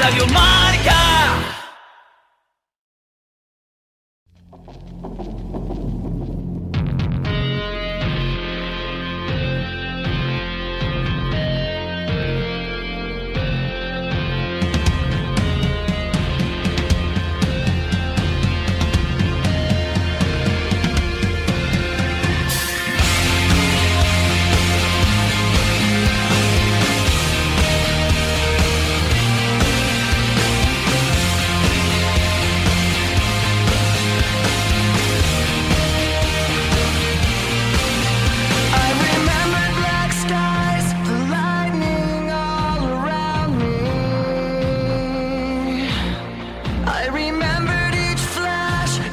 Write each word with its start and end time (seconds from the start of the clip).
love 0.00 0.16
your 0.16 0.28
mind. 0.32 0.69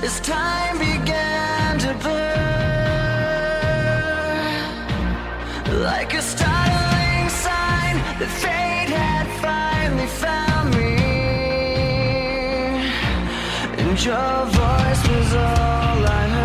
as 0.08 0.20
time 0.22 0.78
began 0.78 1.78
to 1.78 1.94
blur, 2.02 2.38
like 5.84 6.14
a 6.14 6.22
startling 6.22 7.28
sign 7.46 7.96
that 8.20 8.32
fate 8.42 8.92
had 9.04 9.28
finally 9.46 10.10
found 10.24 10.68
me, 10.78 10.94
and 13.82 14.06
your 14.10 14.46
voice 14.62 15.04
was 15.12 15.30
all 15.34 16.00
I 16.06 16.28
heard. 16.30 16.37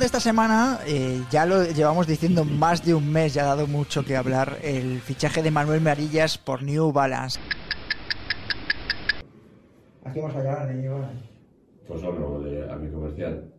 Radio 0.00 0.12
Marca. 0.12 0.20
semana 0.20 0.78
eh, 0.86 1.22
ya 1.30 1.44
lo 1.44 1.62
llevamos 1.62 2.06
diciendo 2.06 2.42
más 2.44 2.82
de 2.84 2.94
un 2.94 3.12
mes, 3.12 3.34
ya 3.34 3.42
ha 3.42 3.46
dado 3.46 3.66
mucho 3.66 4.02
que 4.02 4.16
hablar, 4.16 4.56
el 4.62 5.00
fichaje 5.00 5.42
de 5.42 5.50
Manuel 5.50 5.82
Marillas 5.82 6.38
por 6.38 6.62
New 6.62 6.90
Balance. 6.90 7.38
¿A 10.04 10.12
qué 10.12 10.20
vas 10.22 10.34
a 10.34 10.42
llevar 10.42 10.68
de 10.68 10.74
New 10.74 10.92
Balance? 10.92 11.24
Pues 11.86 12.02
hombre, 12.02 12.70
a 12.70 12.76
mi 12.76 12.90
comercial. 12.90 13.52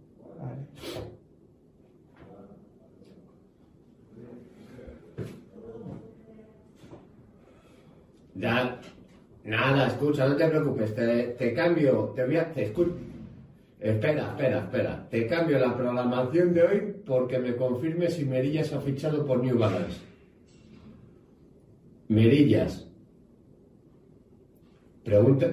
Ya, 8.34 8.79
nada, 9.44 9.88
escucha, 9.88 10.28
no 10.28 10.35
te 10.35 10.47
preocupes, 10.47 10.96
te, 10.96 11.23
te 11.38 11.53
cambio, 11.53 12.13
te 12.16 12.25
voy 12.25 12.38
a, 12.38 12.52
te 12.52 12.63
escucho. 12.63 12.96
Espera, 13.81 14.28
espera, 14.28 14.59
espera. 14.59 15.09
Te 15.09 15.25
cambio 15.25 15.58
la 15.58 15.75
programación 15.75 16.53
de 16.53 16.62
hoy 16.62 16.96
porque 17.03 17.40
me 17.40 17.56
confirme 17.56 18.09
si 18.09 18.24
Merillas 18.25 18.72
ha 18.74 18.80
fichado 18.80 19.25
por 19.25 19.44
New 19.44 19.58
Balance. 19.58 20.00
Merillas. 22.08 22.88
Pregunta. 25.03 25.47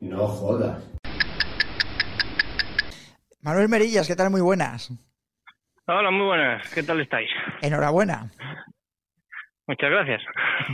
No 0.00 0.26
jodas. 0.26 0.82
Manuel 3.40 3.68
Merillas, 3.68 4.08
¿qué 4.08 4.16
tal? 4.16 4.30
Muy 4.30 4.40
buenas. 4.40 4.90
Hola, 5.86 6.10
muy 6.10 6.26
buenas. 6.26 6.74
¿Qué 6.74 6.82
tal 6.82 7.00
estáis? 7.00 7.30
Enhorabuena. 7.62 8.32
Muchas 9.68 9.90
gracias. 9.90 10.22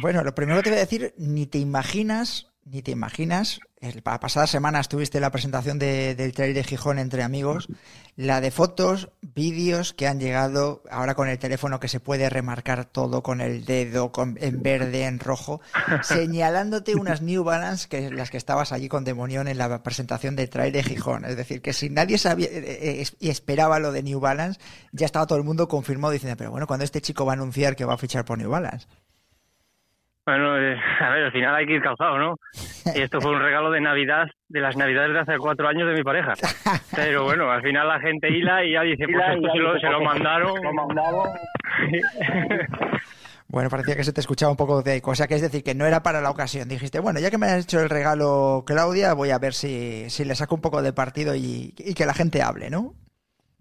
Bueno, 0.01 0.25
lo 0.25 0.35
primero 0.35 0.61
que 0.61 0.65
te 0.65 0.71
voy 0.71 0.79
a 0.79 0.87
decir, 0.87 1.13
ni 1.19 1.47
te 1.47 1.59
imaginas 1.59 2.53
ni 2.65 2.83
te 2.83 2.91
imaginas, 2.91 3.61
la 3.83 4.21
pasada 4.21 4.47
semana 4.47 4.79
estuviste 4.79 5.19
en 5.19 5.23
la 5.23 5.33
presentación 5.33 5.79
del 5.79 6.33
trailer 6.33 6.55
de 6.55 6.65
Gijón 6.65 7.01
entre 7.01 7.25
amigos, 7.25 7.69
la 8.15 8.41
de 8.41 8.53
fotos, 8.53 9.11
vídeos 9.23 9.93
que 9.93 10.07
han 10.07 10.21
llegado 10.21 10.85
ahora 10.89 11.15
con 11.17 11.29
el 11.29 11.39
teléfono 11.39 11.81
que 11.81 11.89
se 11.89 11.99
puede 11.99 12.31
remarcar 12.31 12.85
todo 12.85 13.25
con 13.25 13.41
el 13.41 13.65
dedo 13.65 14.13
en 14.37 14.63
verde, 14.63 15.07
en 15.07 15.19
rojo, 15.19 15.61
señalándote 16.03 16.95
unas 16.95 17.23
New 17.23 17.43
Balance 17.43 17.89
que 17.89 18.11
las 18.11 18.31
que 18.31 18.37
estabas 18.37 18.71
allí 18.71 18.89
con 18.89 19.03
Demonión 19.03 19.49
en 19.49 19.59
la 19.59 19.83
presentación 19.83 20.37
del 20.37 20.49
trailer 20.49 20.85
de 20.85 20.91
Gijón. 20.91 21.25
Es 21.25 21.37
decir, 21.37 21.61
que 21.61 21.73
si 21.73 21.91
nadie 21.91 22.19
sabía 22.19 22.47
eh, 22.47 23.01
eh, 23.03 23.07
y 23.19 23.31
esperaba 23.31 23.81
lo 23.81 23.91
de 23.91 24.05
New 24.05 24.21
Balance, 24.21 24.61
ya 24.93 25.07
estaba 25.07 25.27
todo 25.27 25.39
el 25.39 25.45
mundo 25.45 25.67
confirmado 25.67 26.13
diciendo, 26.13 26.37
pero 26.37 26.53
bueno, 26.53 26.69
cuando 26.69 26.85
este 26.85 27.01
chico 27.01 27.25
va 27.25 27.33
a 27.33 27.35
anunciar 27.35 27.75
que 27.75 27.85
va 27.85 27.95
a 27.95 27.99
fichar 27.99 28.25
por 28.25 28.39
New 28.39 28.51
Balance. 28.51 28.87
Bueno, 30.25 30.57
eh, 30.57 30.77
a 31.01 31.11
ver, 31.11 31.25
al 31.25 31.33
final 31.33 31.55
hay 31.55 31.67
que 31.67 31.75
ir 31.75 31.83
calzado, 31.83 32.17
¿no? 32.17 32.37
Y 32.95 33.01
esto 33.01 33.21
fue 33.21 33.33
un 33.33 33.41
regalo 33.43 33.71
de 33.71 33.81
Navidad, 33.81 34.29
de 34.49 34.61
las 34.61 34.77
Navidades 34.77 35.13
de 35.13 35.19
hace 35.19 35.39
cuatro 35.39 35.67
años 35.69 35.89
de 35.89 35.95
mi 35.95 36.03
pareja. 36.03 36.35
Pero 36.95 37.25
bueno, 37.25 37.51
al 37.51 37.63
final 37.63 37.89
la 37.89 37.99
gente 38.01 38.31
hila 38.31 38.65
y 38.65 38.73
ya 38.73 38.83
dice, 38.83 39.05
pues 39.11 39.25
esto 39.35 39.49
se 39.53 39.59
lo, 39.59 39.79
se 39.81 39.89
lo 39.89 40.01
mandaron. 40.01 40.53
Bueno, 43.49 43.69
parecía 43.69 43.95
que 43.95 44.05
se 44.05 44.15
te 44.15 44.21
escuchaba 44.23 44.51
un 44.51 44.57
poco 44.57 44.81
de 44.83 45.03
cosa, 45.03 45.29
que 45.29 45.35
es 45.35 45.43
decir, 45.43 45.63
que 45.63 45.75
no 45.75 45.85
era 45.85 46.03
para 46.03 46.23
la 46.23 46.31
ocasión. 46.31 46.67
Dijiste, 46.71 47.01
bueno, 47.01 47.21
ya 47.21 47.31
que 47.31 47.37
me 47.37 47.49
ha 47.49 47.59
hecho 47.59 47.81
el 47.81 47.91
regalo 47.91 48.65
Claudia, 48.67 49.13
voy 49.13 49.29
a 49.29 49.39
ver 49.39 49.53
si, 49.53 50.09
si 50.09 50.25
le 50.25 50.35
saco 50.35 50.55
un 50.55 50.63
poco 50.63 50.81
de 50.81 50.95
partido 50.95 51.35
y, 51.35 51.75
y 51.77 51.93
que 51.93 52.07
la 52.07 52.15
gente 52.15 52.41
hable, 52.41 52.71
¿no? 52.71 52.95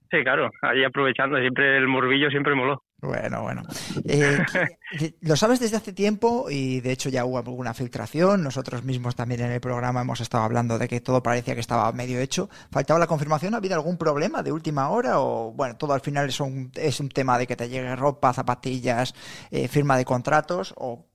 Sí, 0.09 0.23
claro, 0.23 0.49
ahí 0.61 0.85
aprovechando, 0.85 1.37
siempre 1.39 1.75
el 1.75 1.89
morbillo 1.89 2.29
siempre 2.29 2.55
moló. 2.55 2.81
Bueno, 3.01 3.41
bueno. 3.41 3.63
Eh, 4.03 5.13
lo 5.21 5.35
sabes 5.35 5.59
desde 5.59 5.77
hace 5.77 5.93
tiempo 5.93 6.47
y 6.49 6.81
de 6.81 6.91
hecho 6.91 7.09
ya 7.09 7.23
hubo 7.23 7.37
alguna 7.37 7.73
filtración. 7.73 8.43
Nosotros 8.43 8.83
mismos 8.83 9.15
también 9.15 9.41
en 9.41 9.51
el 9.51 9.61
programa 9.61 10.01
hemos 10.01 10.19
estado 10.19 10.43
hablando 10.43 10.77
de 10.77 10.87
que 10.87 10.99
todo 10.99 11.23
parecía 11.23 11.53
que 11.53 11.61
estaba 11.61 11.91
medio 11.93 12.19
hecho. 12.19 12.49
¿Faltaba 12.71 12.99
la 12.99 13.07
confirmación? 13.07 13.53
¿Ha 13.53 13.57
habido 13.57 13.75
algún 13.75 13.97
problema 13.97 14.43
de 14.43 14.51
última 14.51 14.89
hora? 14.89 15.19
¿O 15.19 15.53
bueno, 15.53 15.77
todo 15.77 15.93
al 15.93 16.01
final 16.01 16.27
es 16.27 16.39
un, 16.39 16.71
es 16.75 16.99
un 16.99 17.09
tema 17.09 17.37
de 17.37 17.47
que 17.47 17.55
te 17.55 17.69
llegue 17.69 17.95
ropa, 17.95 18.33
zapatillas, 18.33 19.13
eh, 19.49 19.67
firma 19.67 19.97
de 19.97 20.03
contratos? 20.03 20.73
¿O 20.77 21.05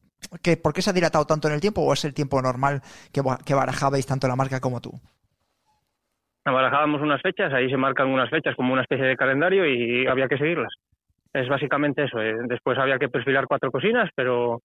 que, 0.42 0.56
por 0.56 0.72
qué 0.72 0.80
se 0.80 0.90
ha 0.90 0.94
dilatado 0.94 1.26
tanto 1.26 1.48
en 1.48 1.54
el 1.54 1.60
tiempo? 1.60 1.82
¿O 1.82 1.92
es 1.92 2.04
el 2.04 2.14
tiempo 2.14 2.40
normal 2.40 2.80
que, 3.12 3.22
que 3.44 3.54
barajabais 3.54 4.06
tanto 4.06 4.26
la 4.26 4.36
marca 4.36 4.60
como 4.60 4.80
tú? 4.80 4.92
Barajábamos 6.44 7.02
unas 7.02 7.20
fechas, 7.20 7.52
ahí 7.52 7.68
se 7.68 7.76
marcan 7.76 8.08
unas 8.08 8.30
fechas 8.30 8.54
como 8.56 8.72
una 8.72 8.82
especie 8.82 9.04
de 9.04 9.16
calendario 9.16 9.66
y 9.66 10.06
había 10.06 10.28
que 10.28 10.38
seguirlas 10.38 10.72
es 11.36 11.48
básicamente 11.48 12.04
eso. 12.04 12.20
Eh. 12.20 12.34
Después 12.48 12.78
había 12.78 12.98
que 12.98 13.08
perfilar 13.08 13.46
cuatro 13.46 13.70
cocinas, 13.70 14.10
pero 14.14 14.62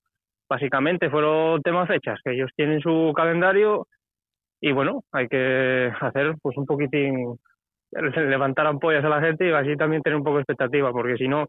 básicamente 0.49 1.09
fueron 1.09 1.61
temas 1.61 1.87
fechas, 1.87 2.19
que 2.23 2.31
ellos 2.31 2.49
tienen 2.55 2.81
su 2.81 3.13
calendario 3.15 3.87
y 4.61 4.71
bueno, 4.71 5.03
hay 5.11 5.27
que 5.27 5.91
hacer 6.01 6.35
pues 6.41 6.57
un 6.57 6.65
poquitín, 6.65 7.37
levantar 7.91 8.67
ampollas 8.67 9.03
a 9.03 9.09
la 9.09 9.21
gente 9.21 9.47
y 9.47 9.51
así 9.51 9.75
también 9.75 10.01
tener 10.01 10.17
un 10.17 10.23
poco 10.23 10.37
de 10.37 10.43
expectativa, 10.43 10.91
porque 10.91 11.17
si 11.17 11.27
no 11.27 11.47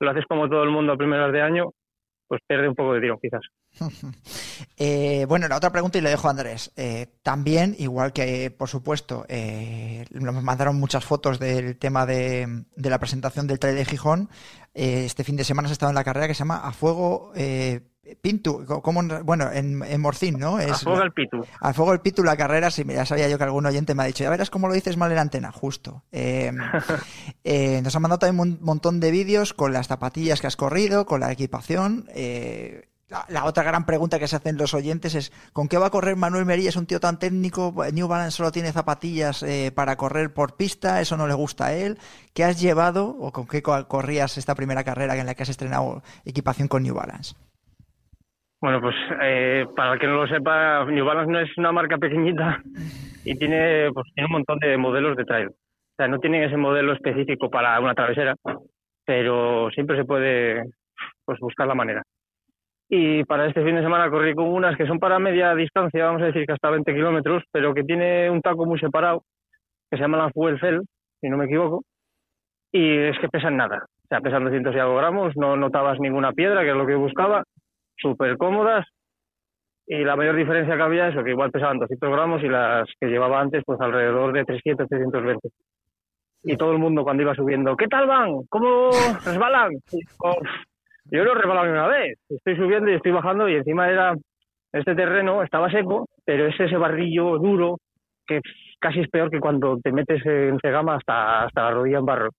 lo 0.00 0.10
haces 0.10 0.24
como 0.26 0.48
todo 0.48 0.64
el 0.64 0.70
mundo 0.70 0.92
a 0.92 0.96
primeras 0.96 1.32
de 1.32 1.42
año, 1.42 1.70
pues 2.34 2.42
pierde 2.48 2.68
un 2.68 2.74
poco 2.74 2.94
de 2.94 3.00
tiro 3.00 3.18
quizás. 3.20 3.42
Eh, 4.76 5.24
bueno, 5.28 5.46
la 5.46 5.56
otra 5.56 5.70
pregunta 5.70 5.98
y 5.98 6.00
le 6.00 6.10
dejo 6.10 6.26
a 6.26 6.32
Andrés. 6.32 6.72
Eh, 6.76 7.06
también, 7.22 7.76
igual 7.78 8.12
que, 8.12 8.50
por 8.50 8.68
supuesto, 8.68 9.24
eh, 9.28 10.04
nos 10.10 10.42
mandaron 10.42 10.78
muchas 10.80 11.04
fotos 11.04 11.38
del 11.38 11.76
tema 11.76 12.06
de, 12.06 12.64
la 12.76 12.98
presentación 12.98 13.46
del 13.46 13.60
trailer 13.60 13.84
de 13.84 13.90
Gijón. 13.90 14.30
este 14.74 15.22
fin 15.22 15.36
de 15.36 15.44
semana 15.44 15.66
has 15.66 15.72
estado 15.72 15.90
en 15.90 15.94
la 15.94 16.02
carrera 16.02 16.26
que 16.26 16.34
se 16.34 16.40
llama 16.40 16.58
A 16.58 16.72
Fuego 16.72 17.32
Pintu, 18.20 18.64
como, 18.66 19.02
bueno, 19.24 19.50
en, 19.50 19.82
en, 19.82 20.00
Morcín, 20.00 20.38
¿no? 20.38 20.58
Es, 20.58 20.70
a 20.70 20.78
fuego 20.78 21.02
el 21.02 21.12
Pitu. 21.12 21.44
A 21.60 21.72
fuego 21.72 21.92
el 21.92 22.00
Pitu, 22.00 22.22
la 22.22 22.36
carrera, 22.36 22.70
sí, 22.70 22.84
ya 22.86 23.06
sabía 23.06 23.28
yo 23.28 23.38
que 23.38 23.44
algún 23.44 23.66
oyente 23.66 23.94
me 23.94 24.02
ha 24.02 24.06
dicho, 24.06 24.24
ya 24.24 24.30
verás 24.30 24.50
cómo 24.50 24.68
lo 24.68 24.74
dices 24.74 24.96
mal 24.96 25.10
en 25.10 25.16
la 25.16 25.22
antena, 25.22 25.52
justo. 25.52 26.02
Em, 26.12 26.58
eh, 27.44 27.80
nos 27.82 27.94
han 27.96 28.02
mandado 28.02 28.18
también 28.18 28.40
un 28.40 28.58
montón 28.60 29.00
de 29.00 29.10
vídeos 29.10 29.54
con 29.54 29.72
las 29.72 29.88
zapatillas 29.88 30.40
que 30.40 30.46
has 30.46 30.56
corrido, 30.56 31.06
con 31.06 31.20
la 31.20 31.32
equipación. 31.32 32.08
Eh, 32.14 32.88
la, 33.28 33.44
otra 33.44 33.62
gran 33.62 33.84
pregunta 33.84 34.18
que 34.18 34.28
se 34.28 34.36
hacen 34.36 34.56
los 34.56 34.74
oyentes 34.74 35.14
es, 35.14 35.32
¿con 35.52 35.68
qué 35.68 35.78
va 35.78 35.86
a 35.86 35.90
correr 35.90 36.16
Manuel 36.16 36.46
Mería? 36.46 36.70
Es 36.70 36.76
un 36.76 36.86
tío 36.86 37.00
tan 37.00 37.18
técnico, 37.18 37.74
New 37.92 38.08
Balance 38.08 38.36
solo 38.36 38.50
tiene 38.50 38.72
zapatillas 38.72 39.42
eh, 39.42 39.72
para 39.74 39.96
correr 39.96 40.32
por 40.32 40.56
pista, 40.56 41.00
eso 41.00 41.16
no 41.16 41.26
le 41.26 41.34
gusta 41.34 41.66
a 41.66 41.74
él. 41.74 41.98
¿Qué 42.32 42.44
has 42.44 42.60
llevado 42.60 43.08
o 43.08 43.32
con 43.32 43.46
qué 43.46 43.62
corrías 43.62 44.38
esta 44.38 44.54
primera 44.54 44.84
carrera 44.84 45.16
en 45.16 45.26
la 45.26 45.34
que 45.34 45.42
has 45.42 45.48
estrenado 45.48 46.02
equipación 46.24 46.68
con 46.68 46.82
New 46.82 46.94
Balance? 46.94 47.34
Bueno, 48.64 48.80
pues 48.80 48.96
eh, 49.20 49.66
para 49.76 49.92
el 49.92 49.98
que 49.98 50.06
no 50.06 50.14
lo 50.14 50.26
sepa, 50.26 50.86
New 50.86 51.04
Balance 51.04 51.30
no 51.30 51.38
es 51.38 51.50
una 51.58 51.70
marca 51.70 51.98
pequeñita 51.98 52.62
y 53.22 53.36
tiene, 53.36 53.90
pues, 53.92 54.06
tiene 54.14 54.26
un 54.26 54.32
montón 54.32 54.58
de 54.58 54.78
modelos 54.78 55.18
de 55.18 55.26
trail. 55.26 55.48
O 55.48 55.94
sea, 55.98 56.08
no 56.08 56.18
tienen 56.18 56.44
ese 56.44 56.56
modelo 56.56 56.94
específico 56.94 57.50
para 57.50 57.78
una 57.78 57.92
travesera, 57.92 58.34
pero 59.04 59.68
siempre 59.72 59.98
se 59.98 60.06
puede 60.06 60.64
pues, 61.26 61.38
buscar 61.40 61.66
la 61.66 61.74
manera. 61.74 62.02
Y 62.88 63.22
para 63.24 63.48
este 63.48 63.62
fin 63.62 63.74
de 63.74 63.82
semana 63.82 64.08
corrí 64.08 64.34
con 64.34 64.46
unas 64.46 64.78
que 64.78 64.86
son 64.86 64.98
para 64.98 65.18
media 65.18 65.54
distancia, 65.54 66.06
vamos 66.06 66.22
a 66.22 66.26
decir 66.26 66.46
que 66.46 66.54
hasta 66.54 66.70
20 66.70 66.90
kilómetros, 66.94 67.42
pero 67.52 67.74
que 67.74 67.84
tiene 67.84 68.30
un 68.30 68.40
taco 68.40 68.64
muy 68.64 68.78
separado, 68.78 69.24
que 69.90 69.98
se 69.98 70.04
llama 70.04 70.16
la 70.16 70.30
Fuel 70.30 70.58
Cell, 70.58 70.80
si 71.20 71.28
no 71.28 71.36
me 71.36 71.44
equivoco, 71.44 71.82
y 72.72 72.96
es 72.96 73.18
que 73.18 73.28
pesan 73.28 73.58
nada. 73.58 73.84
O 74.04 74.06
sea, 74.08 74.22
pesan 74.22 74.44
200 74.44 74.74
y 74.74 74.78
algo 74.78 74.96
gramos, 74.96 75.36
no 75.36 75.54
notabas 75.54 76.00
ninguna 76.00 76.32
piedra, 76.32 76.62
que 76.62 76.70
es 76.70 76.76
lo 76.76 76.86
que 76.86 76.94
buscaba, 76.94 77.44
súper 77.96 78.36
cómodas 78.36 78.86
y 79.86 80.02
la 80.02 80.16
mayor 80.16 80.36
diferencia 80.36 80.76
que 80.76 80.82
había 80.82 81.08
es 81.08 81.24
que 81.24 81.30
igual 81.30 81.50
pesaban 81.50 81.78
200 81.78 82.10
gramos 82.10 82.42
y 82.42 82.48
las 82.48 82.88
que 82.98 83.06
llevaba 83.06 83.40
antes 83.40 83.62
pues 83.66 83.78
alrededor 83.80 84.32
de 84.32 84.44
300, 84.44 84.88
320. 84.88 85.48
Y 86.44 86.56
todo 86.56 86.72
el 86.72 86.78
mundo 86.78 87.04
cuando 87.04 87.22
iba 87.22 87.34
subiendo, 87.34 87.76
¿qué 87.76 87.86
tal 87.86 88.06
van? 88.06 88.44
¿Cómo 88.48 88.90
resbalan? 89.24 89.72
yo 91.10 91.24
no 91.24 91.34
resbalan 91.34 91.70
una 91.70 91.88
vez, 91.88 92.18
estoy 92.28 92.56
subiendo 92.56 92.90
y 92.90 92.94
estoy 92.94 93.12
bajando 93.12 93.48
y 93.48 93.56
encima 93.56 93.90
era, 93.90 94.14
este 94.72 94.94
terreno 94.94 95.42
estaba 95.42 95.70
seco, 95.70 96.06
pero 96.24 96.46
es 96.46 96.58
ese 96.58 96.76
barrillo 96.76 97.38
duro 97.38 97.78
que 98.26 98.40
casi 98.80 99.00
es 99.00 99.08
peor 99.10 99.30
que 99.30 99.40
cuando 99.40 99.78
te 99.82 99.92
metes 99.92 100.24
en 100.24 100.58
cegama 100.60 100.96
hasta, 100.96 101.44
hasta 101.44 101.62
la 101.62 101.70
rodilla 101.72 101.98
en 101.98 102.06
barro. 102.06 102.30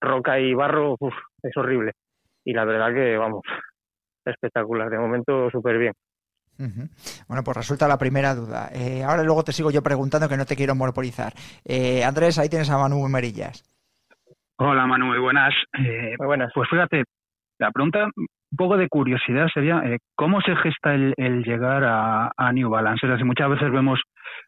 Roca 0.00 0.40
y 0.40 0.54
barro, 0.54 0.96
es 1.42 1.56
horrible. 1.56 1.92
Y 2.44 2.52
la 2.52 2.64
verdad 2.64 2.92
que, 2.92 3.16
vamos, 3.16 3.42
espectacular. 4.30 4.88
De 4.88 4.98
momento, 4.98 5.50
súper 5.50 5.78
bien. 5.78 5.92
Bueno, 7.26 7.42
pues 7.42 7.56
resulta 7.56 7.88
la 7.88 7.96
primera 7.96 8.34
duda. 8.34 8.68
Eh, 8.74 9.02
ahora 9.02 9.22
luego 9.22 9.42
te 9.42 9.52
sigo 9.52 9.70
yo 9.70 9.82
preguntando 9.82 10.28
que 10.28 10.36
no 10.36 10.44
te 10.44 10.56
quiero 10.56 10.74
monopolizar. 10.74 11.32
Eh, 11.64 12.04
Andrés, 12.04 12.38
ahí 12.38 12.48
tienes 12.48 12.70
a 12.70 12.76
Manu 12.76 13.08
Merillas. 13.08 13.64
Hola 14.58 14.86
Manu, 14.86 15.06
muy 15.06 15.18
buenas. 15.18 15.54
Eh, 15.78 16.14
muy 16.18 16.26
buenas. 16.26 16.52
Pues 16.54 16.68
fíjate, 16.68 17.04
la 17.58 17.70
pregunta, 17.70 18.08
un 18.14 18.56
poco 18.56 18.76
de 18.76 18.88
curiosidad 18.88 19.46
sería, 19.54 19.82
¿cómo 20.14 20.42
se 20.42 20.54
gesta 20.56 20.92
el, 20.94 21.42
llegar 21.44 21.82
a, 21.84 22.30
a, 22.36 22.52
New 22.52 22.68
Balance? 22.68 23.06
Es 23.06 23.12
decir, 23.12 23.24
muchas 23.24 23.48
veces 23.48 23.72
vemos 23.72 24.00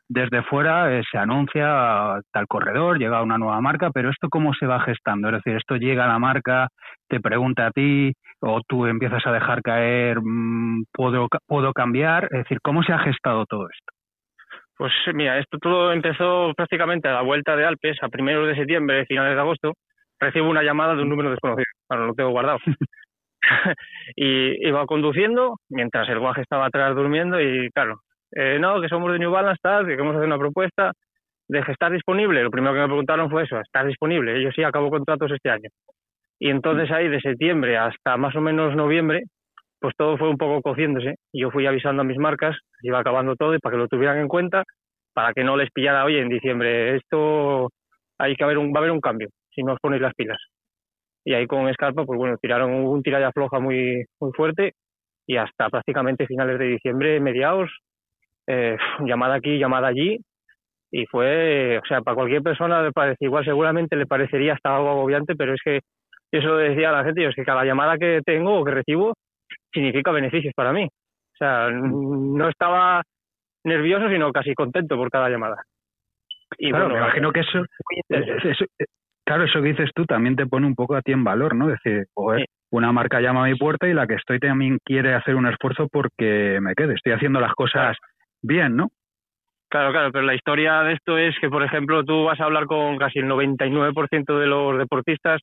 desde 0.08 0.42
fuera, 0.42 0.88
se 1.10 1.18
anuncia 1.18 2.20
tal 2.32 2.46
corredor, 2.46 2.98
llega 2.98 3.22
una 3.22 3.38
nueva 3.38 3.60
marca, 3.60 3.90
pero 3.90 4.10
¿esto 4.10 4.28
cómo 4.28 4.54
se 4.54 4.66
va 4.66 4.80
gestando? 4.80 5.28
Es 5.28 5.34
decir, 5.34 5.56
¿esto 5.56 5.76
llega 5.76 6.04
a 6.04 6.08
la 6.08 6.18
marca, 6.18 6.68
te 7.08 7.20
pregunta 7.20 7.66
a 7.66 7.70
ti, 7.70 8.12
o 8.40 8.60
tú 8.66 8.86
empiezas 8.86 9.26
a 9.26 9.32
dejar 9.32 9.62
caer, 9.62 10.18
mm, 10.22 10.84
¿puedo, 10.92 11.28
puedo 11.46 11.72
cambiar? 11.72 12.24
Es 12.24 12.44
decir, 12.44 12.58
¿cómo 12.62 12.82
se 12.82 12.92
ha 12.92 12.98
gestado 12.98 13.44
todo 13.46 13.68
esto? 13.70 13.92
Pues 14.76 14.92
mira, 15.14 15.38
esto 15.38 15.58
todo 15.58 15.92
empezó 15.92 16.52
prácticamente 16.56 17.08
a 17.08 17.14
la 17.14 17.22
vuelta 17.22 17.56
de 17.56 17.64
Alpes, 17.64 17.98
a 18.02 18.08
primeros 18.08 18.48
de 18.48 18.56
septiembre, 18.56 19.06
finales 19.06 19.34
de 19.34 19.40
agosto. 19.40 19.72
Recibo 20.18 20.48
una 20.48 20.62
llamada 20.62 20.94
de 20.94 21.02
un 21.02 21.08
número 21.08 21.30
desconocido, 21.30 21.66
bueno, 21.88 22.06
lo 22.06 22.14
tengo 22.14 22.30
guardado. 22.30 22.58
y 24.16 24.66
iba 24.66 24.86
conduciendo 24.86 25.56
mientras 25.68 26.08
el 26.08 26.18
guaje 26.18 26.42
estaba 26.42 26.66
atrás 26.66 26.94
durmiendo 26.94 27.40
y 27.40 27.70
claro, 27.70 28.00
eh, 28.32 28.58
no, 28.58 28.80
que 28.80 28.88
somos 28.88 29.12
de 29.12 29.18
New 29.18 29.30
Balance, 29.30 29.60
tal, 29.62 29.84
que 29.84 29.92
queremos 29.92 30.16
hacer 30.16 30.26
una 30.26 30.38
propuesta 30.38 30.92
de 31.48 31.60
estar 31.60 31.92
disponible. 31.92 32.42
Lo 32.42 32.50
primero 32.50 32.74
que 32.74 32.80
me 32.80 32.86
preguntaron 32.86 33.30
fue 33.30 33.44
eso, 33.44 33.60
¿estás 33.60 33.86
disponible? 33.86 34.42
Yo 34.42 34.50
sí 34.52 34.62
acabo 34.62 34.90
contratos 34.90 35.30
este 35.30 35.50
año. 35.50 35.68
Y 36.38 36.50
entonces 36.50 36.90
ahí 36.90 37.08
de 37.08 37.20
septiembre 37.20 37.76
hasta 37.76 38.16
más 38.16 38.34
o 38.34 38.40
menos 38.40 38.74
noviembre, 38.74 39.22
pues 39.80 39.94
todo 39.96 40.16
fue 40.16 40.28
un 40.28 40.38
poco 40.38 40.62
cociéndose. 40.62 41.16
Yo 41.32 41.50
fui 41.50 41.66
avisando 41.66 42.02
a 42.02 42.04
mis 42.04 42.18
marcas, 42.18 42.56
iba 42.82 42.98
acabando 42.98 43.36
todo 43.36 43.54
y 43.54 43.58
para 43.58 43.74
que 43.74 43.78
lo 43.78 43.88
tuvieran 43.88 44.18
en 44.18 44.28
cuenta, 44.28 44.64
para 45.12 45.32
que 45.34 45.44
no 45.44 45.56
les 45.56 45.70
pillara, 45.70 46.04
oye, 46.04 46.20
en 46.20 46.28
diciembre, 46.28 46.96
esto 46.96 47.68
hay 48.18 48.34
que 48.34 48.44
haber 48.44 48.58
un, 48.58 48.72
va 48.72 48.76
a 48.76 48.78
haber 48.78 48.92
un 48.92 49.00
cambio 49.00 49.28
si 49.54 49.62
no 49.62 49.74
os 49.74 49.78
ponéis 49.80 50.02
las 50.02 50.14
pilas. 50.14 50.38
Y 51.24 51.34
ahí 51.34 51.46
con 51.46 51.68
Escarpa, 51.68 52.04
pues 52.04 52.18
bueno, 52.18 52.36
tiraron 52.40 52.72
un 52.72 53.02
tiralla 53.02 53.30
floja 53.32 53.60
muy, 53.60 54.04
muy 54.20 54.32
fuerte 54.32 54.72
y 55.26 55.36
hasta 55.36 55.68
prácticamente 55.68 56.26
finales 56.26 56.58
de 56.58 56.66
diciembre, 56.66 57.20
mediados, 57.20 57.70
eh, 58.46 58.76
llamada 59.04 59.34
aquí, 59.34 59.58
llamada 59.58 59.88
allí, 59.88 60.18
y 60.90 61.06
fue, 61.06 61.78
o 61.78 61.86
sea, 61.86 62.02
para 62.02 62.14
cualquier 62.14 62.42
persona 62.42 62.82
le 62.82 62.92
parece 62.92 63.24
igual, 63.24 63.44
seguramente 63.44 63.96
le 63.96 64.06
parecería 64.06 64.52
hasta 64.52 64.76
algo 64.76 64.90
agobiante, 64.90 65.34
pero 65.34 65.54
es 65.54 65.60
que 65.64 65.80
eso 66.30 66.48
lo 66.48 66.56
decía 66.56 66.90
a 66.90 66.92
la 66.92 67.04
gente, 67.04 67.26
es 67.26 67.34
que 67.34 67.44
cada 67.44 67.64
llamada 67.64 67.96
que 67.96 68.20
tengo 68.24 68.58
o 68.58 68.64
que 68.64 68.72
recibo 68.72 69.14
significa 69.72 70.10
beneficios 70.12 70.52
para 70.54 70.72
mí. 70.72 70.84
O 70.84 71.36
sea, 71.38 71.70
no 71.70 72.48
estaba 72.48 73.02
nervioso, 73.64 74.08
sino 74.08 74.32
casi 74.32 74.54
contento 74.54 74.96
por 74.96 75.10
cada 75.10 75.30
llamada. 75.30 75.56
Y 76.58 76.70
claro, 76.70 76.90
me 76.90 76.98
imagino 76.98 77.32
que 77.32 77.40
eso, 77.40 77.64
claro, 79.24 79.44
eso 79.44 79.62
que 79.62 79.68
dices 79.68 79.90
tú 79.94 80.04
también 80.04 80.36
te 80.36 80.46
pone 80.46 80.66
un 80.66 80.74
poco 80.74 80.94
a 80.94 81.02
ti 81.02 81.12
en 81.12 81.24
valor, 81.24 81.54
¿no? 81.54 81.70
Es 81.70 81.80
decir, 81.82 82.06
una 82.70 82.92
marca 82.92 83.20
llama 83.20 83.44
a 83.44 83.48
mi 83.48 83.56
puerta 83.56 83.88
y 83.88 83.94
la 83.94 84.06
que 84.06 84.14
estoy 84.14 84.38
también 84.38 84.78
quiere 84.84 85.14
hacer 85.14 85.34
un 85.34 85.46
esfuerzo 85.46 85.88
porque 85.90 86.58
me 86.60 86.74
quede, 86.74 86.94
estoy 86.94 87.12
haciendo 87.12 87.40
las 87.40 87.54
cosas 87.54 87.96
bien, 88.42 88.76
¿no? 88.76 88.90
Claro, 89.68 89.90
claro, 89.90 90.12
pero 90.12 90.24
la 90.24 90.34
historia 90.34 90.82
de 90.82 90.92
esto 90.92 91.16
es 91.16 91.34
que, 91.40 91.48
por 91.48 91.62
ejemplo, 91.62 92.04
tú 92.04 92.24
vas 92.24 92.38
a 92.40 92.44
hablar 92.44 92.66
con 92.66 92.98
casi 92.98 93.20
el 93.20 93.26
99% 93.26 94.38
de 94.38 94.46
los 94.46 94.76
deportistas 94.78 95.40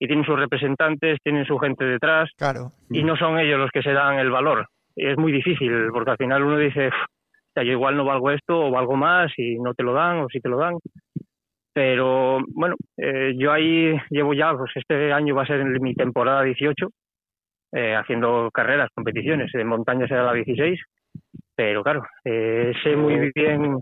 y 0.00 0.06
tienen 0.06 0.24
sus 0.24 0.38
representantes, 0.38 1.18
tienen 1.22 1.44
su 1.44 1.58
gente 1.58 1.84
detrás 1.84 2.30
claro. 2.36 2.72
y 2.90 3.04
no 3.04 3.16
son 3.16 3.38
ellos 3.38 3.58
los 3.58 3.70
que 3.70 3.82
se 3.82 3.92
dan 3.92 4.18
el 4.18 4.30
valor. 4.30 4.66
Y 4.96 5.06
es 5.06 5.16
muy 5.16 5.30
difícil 5.30 5.70
porque 5.92 6.10
al 6.10 6.16
final 6.16 6.42
uno 6.42 6.58
dice, 6.58 6.90
yo 7.64 7.72
igual 7.72 7.96
no 7.96 8.04
valgo 8.04 8.30
esto 8.30 8.66
o 8.66 8.70
valgo 8.70 8.96
más 8.96 9.32
y 9.36 9.58
no 9.58 9.74
te 9.74 9.82
lo 9.82 9.92
dan 9.92 10.18
o 10.18 10.28
si 10.28 10.40
te 10.40 10.48
lo 10.48 10.58
dan. 10.58 10.74
Pero 11.72 12.40
bueno, 12.48 12.74
eh, 12.96 13.34
yo 13.36 13.52
ahí 13.52 13.96
llevo 14.10 14.34
ya, 14.34 14.52
pues 14.54 14.72
este 14.74 15.12
año 15.12 15.34
va 15.34 15.42
a 15.42 15.46
ser 15.46 15.64
mi 15.80 15.94
temporada 15.94 16.42
18, 16.42 16.88
eh, 17.72 17.94
haciendo 17.94 18.50
carreras, 18.52 18.90
competiciones. 18.94 19.54
En 19.54 19.68
montaña 19.68 20.08
será 20.08 20.24
la 20.24 20.32
16, 20.32 20.80
pero 21.58 21.82
claro, 21.82 22.04
eh, 22.24 22.72
sé 22.84 22.94
muy 22.94 23.32
bien, 23.34 23.80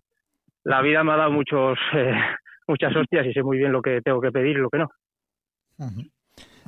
la 0.64 0.80
vida 0.80 1.04
me 1.04 1.12
ha 1.12 1.16
dado 1.16 1.30
muchos, 1.30 1.78
muchas 2.66 2.97
hostias 2.97 3.26
y 3.26 3.35
sé 3.35 3.42
muy 3.42 3.59
bien 3.59 3.71
lo 3.71 3.83
que 3.83 4.00
tengo 4.00 4.18
que 4.18 4.33
pedir 4.33 4.56
y 4.56 4.61
lo 4.61 4.71
que 4.71 4.78
no. 4.78 4.88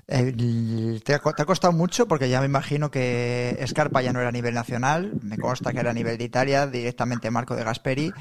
¿te, 0.06 1.14
ha, 1.14 1.46
costado 1.46 1.72
mucho? 1.72 2.06
Porque 2.06 2.28
ya 2.28 2.40
me 2.40 2.46
imagino 2.46 2.90
que 2.90 3.58
Scarpa 3.66 4.02
ya 4.02 4.12
no 4.12 4.20
era 4.20 4.28
a 4.28 4.32
nivel 4.32 4.52
nacional, 4.52 5.12
me 5.22 5.38
consta 5.38 5.72
que 5.72 5.80
era 5.80 5.92
a 5.92 5.94
nivel 5.94 6.18
de 6.18 6.24
Italia, 6.24 6.66
directamente 6.66 7.30
Marco 7.30 7.56
de 7.56 7.64
Gasperi. 7.64 8.12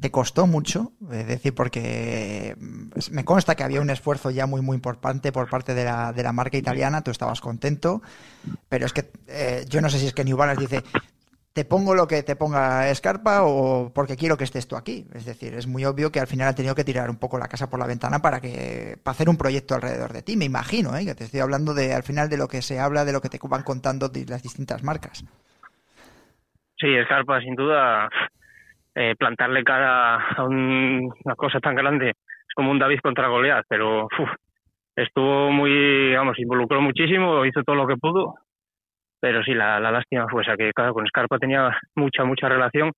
¿Te 0.00 0.12
costó 0.12 0.46
mucho? 0.46 0.92
Es 1.10 1.26
decir, 1.26 1.56
porque 1.56 2.54
mm, 2.56 2.90
me 3.10 3.24
consta 3.24 3.56
que 3.56 3.64
había 3.64 3.80
un 3.80 3.90
esfuerzo 3.90 4.30
ya 4.30 4.46
muy, 4.46 4.60
muy 4.60 4.76
importante 4.76 5.32
por 5.32 5.50
parte 5.50 5.74
de 5.74 5.84
la, 5.84 6.12
de 6.12 6.22
la 6.22 6.32
marca 6.32 6.56
italiana, 6.56 7.02
tú 7.02 7.10
estabas 7.10 7.40
contento, 7.40 8.00
pero 8.68 8.86
es 8.86 8.92
que 8.92 9.10
eh, 9.26 9.64
yo 9.68 9.80
no 9.80 9.90
sé 9.90 9.98
si 9.98 10.06
es 10.06 10.14
que 10.14 10.22
New 10.22 10.36
Balance 10.36 10.60
dice, 10.60 10.84
te 11.58 11.64
pongo 11.64 11.92
lo 11.92 12.06
que 12.06 12.22
te 12.22 12.36
ponga 12.36 12.88
Escarpa 12.88 13.42
o 13.42 13.90
porque 13.92 14.14
quiero 14.14 14.36
que 14.36 14.44
estés 14.44 14.68
tú 14.68 14.76
aquí. 14.76 15.04
Es 15.12 15.26
decir, 15.26 15.54
es 15.54 15.66
muy 15.66 15.84
obvio 15.84 16.12
que 16.12 16.20
al 16.20 16.28
final 16.28 16.46
han 16.46 16.54
tenido 16.54 16.76
que 16.76 16.84
tirar 16.84 17.10
un 17.10 17.18
poco 17.18 17.36
la 17.36 17.48
casa 17.48 17.68
por 17.68 17.80
la 17.80 17.86
ventana 17.88 18.20
para 18.20 18.40
que 18.40 18.94
para 19.02 19.10
hacer 19.10 19.28
un 19.28 19.36
proyecto 19.36 19.74
alrededor 19.74 20.12
de 20.12 20.22
ti. 20.22 20.36
Me 20.36 20.44
imagino, 20.44 20.94
¿eh? 20.94 21.04
que 21.04 21.16
te 21.16 21.24
estoy 21.24 21.40
hablando 21.40 21.74
de 21.74 21.94
al 21.94 22.04
final 22.04 22.28
de 22.28 22.36
lo 22.36 22.46
que 22.46 22.62
se 22.62 22.78
habla, 22.78 23.04
de 23.04 23.12
lo 23.12 23.20
que 23.20 23.28
te 23.28 23.40
van 23.42 23.64
contando 23.64 24.08
las 24.28 24.40
distintas 24.40 24.84
marcas. 24.84 25.24
Sí, 26.76 26.94
Escarpa, 26.94 27.40
sin 27.40 27.56
duda, 27.56 28.08
eh, 28.94 29.16
plantarle 29.18 29.64
cara 29.64 30.30
a 30.36 30.44
una 30.44 31.34
cosa 31.34 31.58
tan 31.58 31.74
grande 31.74 32.10
es 32.10 32.54
como 32.54 32.70
un 32.70 32.78
David 32.78 33.00
contra 33.02 33.26
Goliath, 33.26 33.66
pero 33.68 34.06
estuvo 34.94 35.50
muy, 35.50 36.14
vamos, 36.14 36.38
involucró 36.38 36.80
muchísimo, 36.80 37.44
hizo 37.44 37.64
todo 37.64 37.74
lo 37.74 37.88
que 37.88 37.96
pudo 37.96 38.36
pero 39.20 39.42
sí, 39.42 39.54
la, 39.54 39.80
la 39.80 39.90
lástima 39.90 40.26
fue 40.28 40.42
esa, 40.42 40.56
que 40.56 40.72
claro, 40.72 40.94
con 40.94 41.06
Scarpa 41.06 41.38
tenía 41.38 41.76
mucha, 41.94 42.24
mucha 42.24 42.48
relación. 42.48 42.92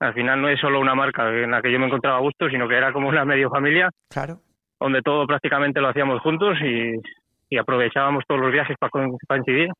Al 0.00 0.14
final 0.14 0.42
no 0.42 0.48
es 0.48 0.60
solo 0.60 0.80
una 0.80 0.94
marca 0.94 1.28
en 1.28 1.50
la 1.50 1.62
que 1.62 1.72
yo 1.72 1.78
me 1.78 1.86
encontraba 1.86 2.18
a 2.18 2.20
gusto, 2.20 2.48
sino 2.50 2.68
que 2.68 2.76
era 2.76 2.92
como 2.92 3.08
una 3.08 3.24
medio 3.24 3.48
familia. 3.48 3.90
Claro. 4.10 4.40
Donde 4.78 5.00
todo 5.00 5.26
prácticamente 5.26 5.80
lo 5.80 5.88
hacíamos 5.88 6.20
juntos 6.20 6.58
y, 6.62 7.00
y 7.48 7.58
aprovechábamos 7.58 8.24
todos 8.28 8.40
los 8.40 8.52
viajes 8.52 8.76
para 8.78 8.90
coincidir. 8.90 9.70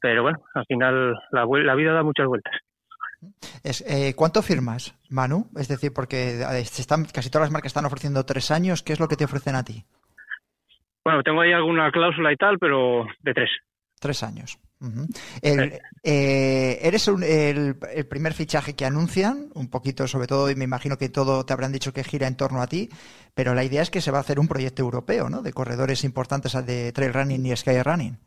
Pero 0.00 0.22
bueno, 0.22 0.38
al 0.54 0.64
final 0.66 1.14
la, 1.32 1.44
la 1.44 1.74
vida 1.74 1.92
da 1.92 2.02
muchas 2.02 2.26
vueltas. 2.26 2.54
Es, 3.62 3.84
eh, 3.88 4.14
¿Cuánto 4.16 4.42
firmas, 4.42 4.98
Manu? 5.10 5.46
Es 5.56 5.68
decir, 5.68 5.92
porque 5.94 6.40
están, 6.52 7.04
casi 7.04 7.30
todas 7.30 7.46
las 7.46 7.52
marcas 7.52 7.70
están 7.70 7.84
ofreciendo 7.84 8.24
tres 8.24 8.50
años. 8.50 8.82
¿Qué 8.82 8.92
es 8.92 9.00
lo 9.00 9.08
que 9.08 9.16
te 9.16 9.24
ofrecen 9.24 9.54
a 9.54 9.64
ti? 9.64 9.84
Bueno, 11.04 11.22
tengo 11.22 11.40
ahí 11.40 11.52
alguna 11.52 11.90
cláusula 11.90 12.32
y 12.32 12.36
tal, 12.36 12.58
pero 12.58 13.06
de 13.20 13.34
tres. 13.34 13.50
Tres 14.00 14.22
años. 14.22 14.58
El, 15.42 15.80
eh, 16.02 16.78
eres 16.82 17.08
el, 17.08 17.76
primer 18.08 18.32
fichaje 18.32 18.74
que 18.74 18.84
anuncian, 18.84 19.48
un 19.54 19.70
poquito 19.70 20.06
sobre 20.06 20.26
todo, 20.26 20.50
y 20.50 20.56
me 20.56 20.64
imagino 20.64 20.98
que 20.98 21.08
todo 21.08 21.44
te 21.44 21.52
habrán 21.52 21.72
dicho 21.72 21.92
que 21.92 22.04
gira 22.04 22.26
en 22.26 22.36
torno 22.36 22.62
a 22.62 22.66
ti, 22.66 22.88
pero 23.34 23.54
la 23.54 23.64
idea 23.64 23.82
es 23.82 23.90
que 23.90 24.00
se 24.00 24.10
va 24.10 24.18
a 24.18 24.22
hacer 24.22 24.38
un 24.38 24.48
proyecto 24.48 24.82
europeo, 24.82 25.28
¿no? 25.30 25.42
De 25.42 25.52
corredores 25.52 26.04
importantes 26.04 26.52
de 26.66 26.92
trail 26.92 27.14
running 27.14 27.46
y 27.46 27.56
sky 27.56 27.82
running. 27.82 28.18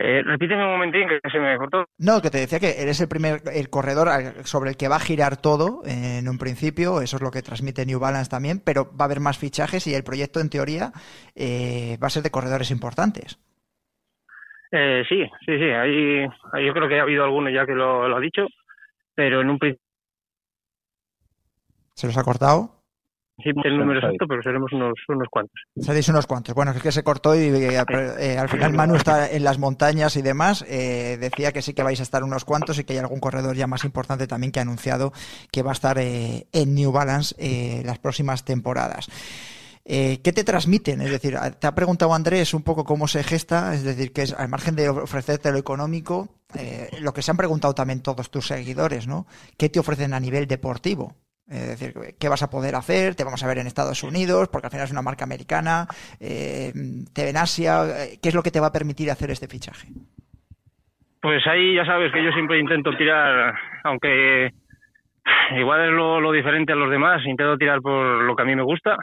Eh, 0.00 0.22
repíteme 0.24 0.64
un 0.64 0.72
momentín 0.72 1.06
que 1.06 1.30
se 1.30 1.38
me 1.38 1.56
cortó. 1.58 1.84
No, 1.98 2.22
que 2.22 2.30
te 2.30 2.38
decía 2.38 2.58
que 2.58 2.82
eres 2.82 3.00
el 3.00 3.08
primer 3.08 3.42
el 3.52 3.68
corredor 3.68 4.08
sobre 4.44 4.70
el 4.70 4.76
que 4.76 4.88
va 4.88 4.96
a 4.96 5.00
girar 5.00 5.36
todo 5.36 5.82
en 5.84 6.28
un 6.28 6.38
principio, 6.38 7.02
eso 7.02 7.16
es 7.16 7.22
lo 7.22 7.30
que 7.30 7.42
transmite 7.42 7.84
New 7.84 8.00
Balance 8.00 8.30
también, 8.30 8.58
pero 8.58 8.90
va 8.96 9.04
a 9.04 9.06
haber 9.06 9.20
más 9.20 9.38
fichajes 9.38 9.86
y 9.86 9.94
el 9.94 10.02
proyecto 10.02 10.40
en 10.40 10.48
teoría 10.48 10.92
eh, 11.34 11.98
va 12.02 12.06
a 12.06 12.10
ser 12.10 12.22
de 12.22 12.30
corredores 12.30 12.70
importantes. 12.70 13.38
Eh, 14.72 15.04
sí, 15.08 15.22
sí, 15.44 15.58
sí, 15.58 15.64
ahí, 15.64 16.26
yo 16.64 16.72
creo 16.72 16.88
que 16.88 16.98
ha 16.98 17.02
habido 17.02 17.24
alguno 17.24 17.50
ya 17.50 17.66
que 17.66 17.74
lo, 17.74 18.08
lo 18.08 18.16
ha 18.16 18.20
dicho, 18.20 18.46
pero 19.14 19.42
en 19.42 19.50
un 19.50 19.58
principio... 19.58 19.84
¿Se 21.94 22.06
los 22.06 22.16
ha 22.16 22.24
cortado? 22.24 22.82
Sí, 23.42 23.50
el 23.64 23.78
número 23.78 23.98
exacto, 23.98 24.26
pero 24.28 24.42
seremos 24.42 24.72
unos, 24.72 24.92
unos 25.08 25.28
cuantos. 25.28 25.60
Seréis 25.76 26.08
unos 26.08 26.26
cuantos. 26.26 26.54
Bueno, 26.54 26.70
es 26.72 26.82
que 26.82 26.92
se 26.92 27.02
cortó 27.02 27.34
y 27.34 27.38
eh, 27.38 27.82
eh, 28.18 28.38
al 28.38 28.48
final 28.48 28.72
Manu 28.72 28.94
está 28.94 29.30
en 29.30 29.42
las 29.42 29.58
montañas 29.58 30.16
y 30.16 30.22
demás. 30.22 30.64
Eh, 30.68 31.16
decía 31.18 31.50
que 31.50 31.62
sí 31.62 31.74
que 31.74 31.82
vais 31.82 31.98
a 31.98 32.02
estar 32.02 32.22
unos 32.22 32.44
cuantos 32.44 32.78
y 32.78 32.84
que 32.84 32.92
hay 32.92 32.98
algún 32.98 33.20
corredor 33.20 33.56
ya 33.56 33.66
más 33.66 33.84
importante 33.84 34.26
también 34.26 34.52
que 34.52 34.60
ha 34.60 34.62
anunciado 34.62 35.12
que 35.50 35.62
va 35.62 35.70
a 35.70 35.72
estar 35.72 35.98
en 35.98 36.74
New 36.74 36.92
Balance 36.92 37.82
las 37.84 37.98
próximas 37.98 38.44
temporadas. 38.44 39.08
¿Qué 39.84 40.32
te 40.34 40.44
transmiten? 40.44 41.00
Es 41.00 41.10
decir, 41.10 41.36
te 41.58 41.66
ha 41.66 41.74
preguntado 41.74 42.14
Andrés 42.14 42.54
un 42.54 42.62
poco 42.62 42.84
cómo 42.84 43.08
se 43.08 43.22
gesta, 43.24 43.74
es 43.74 43.82
decir, 43.82 44.12
que 44.12 44.22
es 44.22 44.32
al 44.32 44.48
margen 44.48 44.76
de 44.76 44.88
ofrecerte 44.88 45.50
lo 45.50 45.58
económico, 45.58 46.28
lo 47.00 47.12
que 47.12 47.22
se 47.22 47.30
han 47.30 47.36
preguntado 47.36 47.74
también 47.74 48.02
todos 48.02 48.30
tus 48.30 48.46
seguidores, 48.46 49.08
¿no? 49.08 49.26
¿Qué 49.58 49.68
te 49.68 49.80
ofrecen 49.80 50.14
a 50.14 50.20
nivel 50.20 50.46
deportivo? 50.46 51.16
Es 51.48 51.68
decir, 51.78 51.94
¿qué 52.18 52.28
vas 52.28 52.42
a 52.42 52.48
poder 52.48 52.74
hacer? 52.76 53.14
Te 53.14 53.24
vamos 53.24 53.42
a 53.42 53.46
ver 53.46 53.58
en 53.58 53.66
Estados 53.66 54.02
Unidos, 54.02 54.48
porque 54.48 54.68
al 54.68 54.70
final 54.70 54.86
es 54.86 54.92
una 54.92 55.02
marca 55.02 55.24
americana. 55.24 55.86
Eh, 56.18 56.72
te 57.12 57.24
ven 57.24 57.36
Asia. 57.36 57.84
¿Qué 58.22 58.28
es 58.28 58.34
lo 58.34 58.42
que 58.42 58.50
te 58.50 58.60
va 58.60 58.68
a 58.68 58.72
permitir 58.72 59.10
hacer 59.10 59.30
este 59.30 59.48
fichaje? 59.48 59.88
Pues 61.20 61.46
ahí 61.46 61.74
ya 61.76 61.84
sabes 61.84 62.10
que 62.12 62.24
yo 62.24 62.32
siempre 62.32 62.58
intento 62.58 62.96
tirar, 62.96 63.54
aunque 63.84 64.50
igual 65.56 65.84
es 65.84 65.92
lo, 65.92 66.32
diferente 66.32 66.72
a 66.72 66.76
los 66.76 66.90
demás, 66.90 67.24
intento 67.26 67.56
tirar 67.58 67.80
por 67.80 68.22
lo 68.24 68.34
que 68.34 68.42
a 68.42 68.46
mí 68.46 68.56
me 68.56 68.62
gusta. 68.62 68.96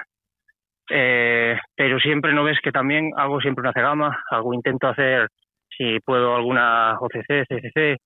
Eh, 0.90 1.58
pero 1.76 2.00
siempre 2.00 2.34
no 2.34 2.44
ves 2.44 2.58
que 2.64 2.72
también 2.72 3.12
hago 3.16 3.40
siempre 3.40 3.62
una 3.62 3.74
cegama, 3.74 4.24
algo 4.32 4.54
intento 4.54 4.88
hacer, 4.88 5.28
si 5.70 6.00
puedo, 6.00 6.36
alguna 6.36 6.98
OCC, 7.00 7.46
CCC, 7.48 7.98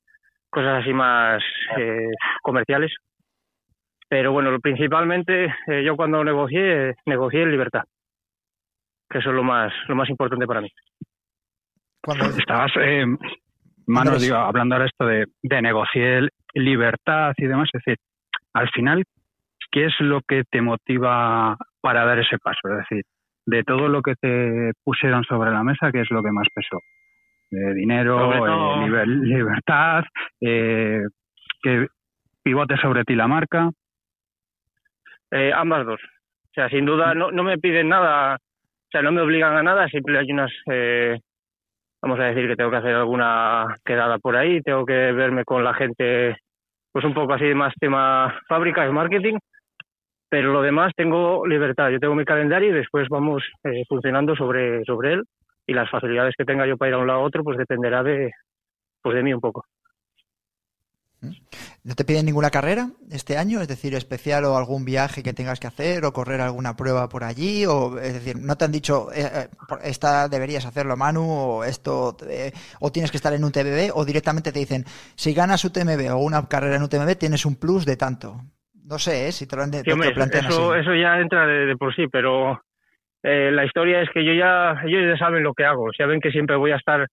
cosas 0.50 0.82
así 0.82 0.94
más 0.94 1.42
eh, 1.78 2.12
comerciales. 2.42 2.94
Pero 4.10 4.32
bueno, 4.32 4.58
principalmente 4.60 5.46
eh, 5.68 5.84
yo 5.84 5.96
cuando 5.96 6.24
negocié, 6.24 6.94
negocié 7.06 7.44
en 7.44 7.52
libertad, 7.52 7.84
que 9.10 9.20
eso 9.20 9.30
es 9.30 9.36
lo 9.36 9.44
más, 9.44 9.74
lo 9.88 9.96
más 9.96 10.10
importante 10.10 10.46
para 10.46 10.62
mí. 10.62 10.70
Cuando 12.02 12.26
estabas, 12.38 12.72
eh, 12.80 13.06
Manu, 13.88 14.18
digo, 14.18 14.36
hablando 14.36 14.76
ahora 14.76 14.86
esto 14.86 15.06
de, 15.06 15.26
de 15.42 15.62
negociar 15.62 16.30
libertad 16.54 17.34
y 17.38 17.48
demás, 17.48 17.70
es 17.74 17.82
decir, 17.84 17.98
al 18.54 18.70
final, 18.70 19.04
¿qué 19.74 19.86
es 19.88 20.00
lo 20.00 20.22
que 20.22 20.44
te 20.50 20.62
motiva 20.62 21.58
para 21.82 22.06
dar 22.06 22.20
ese 22.20 22.38
paso? 22.38 22.60
Es 22.70 22.78
decir, 22.78 23.04
de 23.46 23.64
todo 23.64 23.90
lo 23.90 24.02
que 24.02 24.14
te 24.16 24.72
pusieron 24.84 25.24
sobre 25.24 25.52
la 25.52 25.64
mesa, 25.64 25.92
¿qué 25.92 26.02
es 26.02 26.12
lo 26.12 26.22
que 26.22 26.32
más 26.32 26.48
pesó? 26.54 26.80
De 27.50 27.74
dinero, 27.74 28.32
eh, 28.34 29.06
libertad, 29.08 30.04
eh, 30.42 31.02
que 31.62 31.88
pivote 32.44 32.78
sobre 32.78 33.04
ti 33.04 33.16
la 33.16 33.28
marca. 33.28 33.72
Eh, 35.32 35.52
ambas 35.54 35.86
dos. 35.86 36.00
O 36.02 36.54
sea, 36.54 36.70
sin 36.70 36.86
duda 36.86 37.16
no, 37.16 37.32
no 37.32 37.44
me 37.44 37.58
piden 37.58 37.90
nada, 37.90 38.36
o 38.36 38.90
sea, 38.92 39.02
no 39.02 39.12
me 39.12 39.22
obligan 39.22 39.58
a 39.58 39.64
nada, 39.64 39.88
siempre 39.88 40.20
hay 40.20 40.32
unas, 40.32 40.52
eh, 40.72 41.18
vamos 42.00 42.20
a 42.20 42.26
decir 42.26 42.48
que 42.48 42.56
tengo 42.56 42.70
que 42.70 42.78
hacer 42.78 42.94
alguna 42.94 43.76
quedada 43.84 44.20
por 44.20 44.36
ahí, 44.36 44.62
tengo 44.62 44.86
que 44.86 44.94
verme 44.94 45.44
con 45.46 45.64
la 45.64 45.74
gente, 45.74 46.38
pues 46.92 47.04
un 47.04 47.16
poco 47.16 47.34
así 47.34 47.46
de 47.46 47.56
más 47.56 47.74
tema 47.80 48.40
fábrica 48.48 48.88
y 48.88 48.92
marketing, 48.92 49.40
pero 50.34 50.52
lo 50.52 50.64
demás 50.64 50.92
tengo 50.96 51.46
libertad, 51.46 51.92
yo 51.92 52.00
tengo 52.00 52.16
mi 52.16 52.26
calendario 52.26 52.70
y 52.70 52.74
después 52.74 53.08
vamos 53.08 53.44
eh, 53.66 53.84
funcionando 53.88 54.36
sobre, 54.36 54.84
sobre 54.84 55.14
él 55.14 55.24
y 55.68 55.76
las 55.76 55.92
facilidades 55.92 56.34
que 56.36 56.44
tenga 56.44 56.66
yo 56.66 56.76
para 56.76 56.90
ir 56.90 56.96
a 56.96 56.98
un 56.98 57.06
lado 57.06 57.20
a 57.20 57.24
otro, 57.24 57.44
pues 57.44 57.56
dependerá 57.56 58.02
de, 58.02 58.32
pues 59.04 59.16
de 59.16 59.22
mí 59.22 59.32
un 59.32 59.40
poco. 59.40 59.64
¿No 61.84 61.94
te 61.94 62.04
piden 62.04 62.26
ninguna 62.26 62.50
carrera 62.50 62.90
este 63.12 63.38
año? 63.38 63.62
Es 63.62 63.68
decir, 63.68 63.94
especial 63.94 64.46
o 64.46 64.58
algún 64.58 64.86
viaje 64.86 65.22
que 65.22 65.34
tengas 65.34 65.60
que 65.60 65.68
hacer 65.68 66.04
o 66.04 66.14
correr 66.14 66.42
alguna 66.42 66.76
prueba 66.76 67.08
por 67.10 67.24
allí? 67.24 67.68
O, 67.68 68.00
es 68.00 68.16
decir, 68.16 68.36
¿no 68.36 68.56
te 68.56 68.66
han 68.66 68.72
dicho, 68.72 69.12
eh, 69.14 69.30
eh, 69.32 69.48
esta 69.84 70.30
deberías 70.30 70.66
hacerlo, 70.66 70.98
Manu, 70.98 71.30
o 71.30 71.64
esto, 71.64 72.18
eh, 72.28 72.54
o 72.80 72.92
tienes 72.92 73.12
que 73.12 73.18
estar 73.18 73.34
en 73.34 73.44
un 73.44 73.52
TBB? 73.52 73.92
O 73.94 74.04
directamente 74.04 74.52
te 74.52 74.58
dicen, 74.58 74.84
si 75.14 75.36
ganas 75.36 75.64
UTMB 75.64 76.12
o 76.12 76.18
una 76.18 76.48
carrera 76.48 76.78
en 76.78 76.82
UTMB, 76.82 77.18
tienes 77.18 77.46
un 77.46 77.56
plus 77.58 77.86
de 77.86 77.98
tanto. 77.98 78.42
No 78.86 79.00
sé, 79.00 79.32
si 79.32 79.48
te 79.48 79.56
lo, 79.56 79.64
han 79.64 79.74
eso, 79.74 80.76
eso 80.76 80.94
ya 80.94 81.20
entra 81.20 81.46
de, 81.48 81.76
por 81.78 81.96
sí, 81.96 82.08
pero 82.12 82.62
la 83.24 83.66
historia 83.66 84.02
es 84.02 84.10
que 84.10 84.26
yo 84.26 84.34
ya, 84.34 84.82
ellos 84.86 85.02
ya 85.08 85.18
saben 85.18 85.44
lo 85.44 85.54
que 85.54 85.64
hago. 85.64 85.92
Saben 85.98 86.20
que 86.20 86.32
siempre 86.32 86.58
voy 86.58 86.72
a 86.72 86.76
estar, 86.76 87.08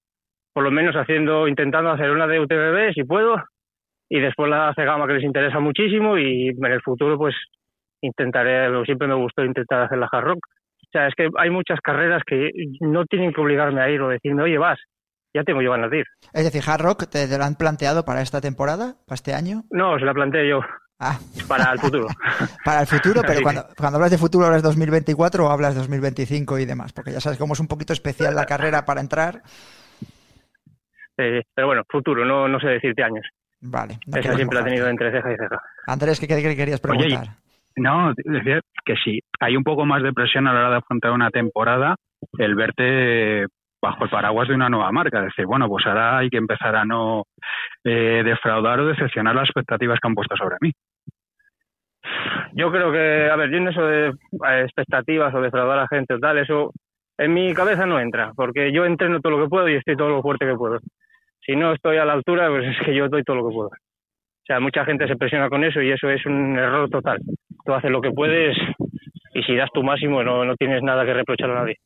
por 0.52 0.64
lo 0.64 0.70
menos, 0.70 0.96
haciendo, 0.96 1.46
intentando 1.46 1.90
hacer 1.90 2.10
una 2.10 2.26
de 2.26 2.40
UTMB 2.40 2.92
si 2.94 3.04
puedo 3.04 3.36
y 4.08 4.20
después 4.20 4.50
la 4.50 4.72
Cegama 4.74 5.06
que 5.06 5.14
les 5.14 5.24
interesa 5.24 5.60
muchísimo 5.60 6.18
y 6.18 6.48
en 6.48 6.64
el 6.64 6.82
futuro 6.82 7.16
pues 7.16 7.34
intentaré, 8.02 8.68
siempre 8.84 9.06
me 9.06 9.14
gustó 9.14 9.44
intentar 9.44 9.82
hacer 9.82 9.98
la 9.98 10.08
hard 10.10 10.24
rock. 10.24 10.40
O 10.82 10.90
sea, 10.90 11.06
es 11.06 11.14
que 11.14 11.28
hay 11.38 11.50
muchas 11.50 11.78
carreras 11.80 12.22
que 12.26 12.50
no 12.80 13.04
tienen 13.04 13.32
que 13.32 13.40
obligarme 13.40 13.80
a 13.80 13.88
ir 13.88 14.02
o 14.02 14.08
decirme, 14.08 14.42
oye, 14.42 14.58
vas, 14.58 14.80
ya 15.32 15.44
tengo 15.44 15.62
yo 15.62 15.70
ganas 15.70 15.90
de 15.90 15.98
ir. 15.98 16.06
Es 16.32 16.42
decir, 16.44 16.62
Hard 16.66 16.82
Rock, 16.82 17.04
¿te, 17.08 17.28
lo 17.38 17.44
han 17.44 17.54
planteado 17.54 18.04
para 18.04 18.20
esta 18.20 18.40
temporada, 18.40 18.96
para 19.06 19.14
este 19.14 19.32
año? 19.32 19.62
No, 19.70 19.96
se 19.98 20.04
la 20.04 20.12
planteé 20.12 20.48
yo. 20.48 20.60
Ah. 21.00 21.18
Para 21.48 21.72
el 21.72 21.78
futuro. 21.78 22.06
para 22.64 22.82
el 22.82 22.86
futuro, 22.86 23.22
pero 23.26 23.40
cuando, 23.42 23.64
cuando 23.76 23.96
hablas 23.96 24.10
de 24.10 24.18
futuro, 24.18 24.44
¿hablas 24.44 24.62
2024 24.62 25.46
o 25.46 25.48
hablas 25.48 25.74
2025 25.74 26.58
y 26.58 26.66
demás? 26.66 26.92
Porque 26.92 27.10
ya 27.10 27.20
sabes 27.20 27.38
cómo 27.38 27.54
es 27.54 27.60
un 27.60 27.68
poquito 27.68 27.94
especial 27.94 28.34
la 28.34 28.44
carrera 28.44 28.84
para 28.84 29.00
entrar. 29.00 29.40
Eh, 31.16 31.42
pero 31.54 31.68
bueno, 31.68 31.82
futuro, 31.88 32.24
no, 32.24 32.48
no 32.48 32.60
sé 32.60 32.68
decirte 32.68 33.02
años. 33.02 33.26
Vale. 33.62 33.98
Esa 34.14 34.34
siempre 34.34 34.58
ha 34.58 34.64
tenido 34.64 34.88
entre 34.88 35.10
ceja 35.10 35.32
y 35.32 35.36
ceja. 35.36 35.60
Andrés, 35.86 36.20
¿qué, 36.20 36.26
querías 36.26 36.80
preguntar? 36.80 37.28
no, 37.76 38.12
decir 38.14 38.60
que 38.84 38.94
sí, 39.02 39.20
hay 39.38 39.56
un 39.56 39.64
poco 39.64 39.86
más 39.86 40.02
de 40.02 40.12
presión 40.12 40.46
a 40.46 40.52
la 40.52 40.60
hora 40.60 40.70
de 40.70 40.76
afrontar 40.76 41.12
una 41.12 41.30
temporada, 41.30 41.96
el 42.38 42.54
verte 42.54 43.46
bajo 43.80 44.04
el 44.04 44.10
paraguas 44.10 44.48
de 44.48 44.54
una 44.54 44.68
nueva 44.68 44.92
marca. 44.92 45.22
Decir, 45.22 45.46
bueno, 45.46 45.68
pues 45.68 45.86
ahora 45.86 46.18
hay 46.18 46.28
que 46.28 46.36
empezar 46.36 46.76
a 46.76 46.84
no 46.84 47.24
eh, 47.84 48.22
defraudar 48.24 48.80
o 48.80 48.86
decepcionar 48.86 49.34
las 49.34 49.48
expectativas 49.48 49.98
que 50.00 50.08
han 50.08 50.14
puesto 50.14 50.36
sobre 50.36 50.56
mí. 50.60 50.72
Yo 52.52 52.70
creo 52.70 52.92
que, 52.92 53.30
a 53.30 53.36
ver, 53.36 53.50
yo 53.50 53.58
en 53.58 53.68
eso 53.68 53.82
de 53.86 54.08
eh, 54.08 54.62
expectativas 54.64 55.34
o 55.34 55.40
defraudar 55.40 55.78
a 55.78 55.82
la 55.82 55.88
gente 55.88 56.14
o 56.14 56.18
tal, 56.18 56.38
eso 56.38 56.72
en 57.18 57.34
mi 57.34 57.52
cabeza 57.54 57.86
no 57.86 58.00
entra, 58.00 58.32
porque 58.34 58.72
yo 58.72 58.84
entreno 58.84 59.20
todo 59.20 59.36
lo 59.36 59.44
que 59.44 59.50
puedo 59.50 59.68
y 59.68 59.76
estoy 59.76 59.96
todo 59.96 60.08
lo 60.08 60.22
fuerte 60.22 60.46
que 60.46 60.54
puedo 60.54 60.80
si 61.44 61.56
no 61.56 61.72
estoy 61.72 61.96
a 61.96 62.04
la 62.04 62.12
altura, 62.12 62.48
pues 62.48 62.64
es 62.64 62.86
que 62.86 62.94
yo 62.94 63.08
doy 63.08 63.24
todo 63.24 63.36
lo 63.36 63.48
que 63.48 63.54
puedo. 63.54 63.68
O 63.68 64.46
sea, 64.46 64.60
mucha 64.60 64.84
gente 64.84 65.06
se 65.06 65.16
presiona 65.16 65.48
con 65.48 65.64
eso 65.64 65.80
y 65.80 65.90
eso 65.90 66.08
es 66.08 66.24
un 66.26 66.58
error 66.58 66.88
total. 66.90 67.18
Tú 67.64 67.72
haces 67.72 67.90
lo 67.90 68.00
que 68.00 68.10
puedes 68.10 68.56
y 69.34 69.42
si 69.42 69.56
das 69.56 69.70
tu 69.72 69.82
máximo 69.82 70.22
no, 70.22 70.44
no 70.44 70.56
tienes 70.56 70.82
nada 70.82 71.04
que 71.04 71.14
reprochar 71.14 71.50
a 71.50 71.60
nadie. 71.60 71.78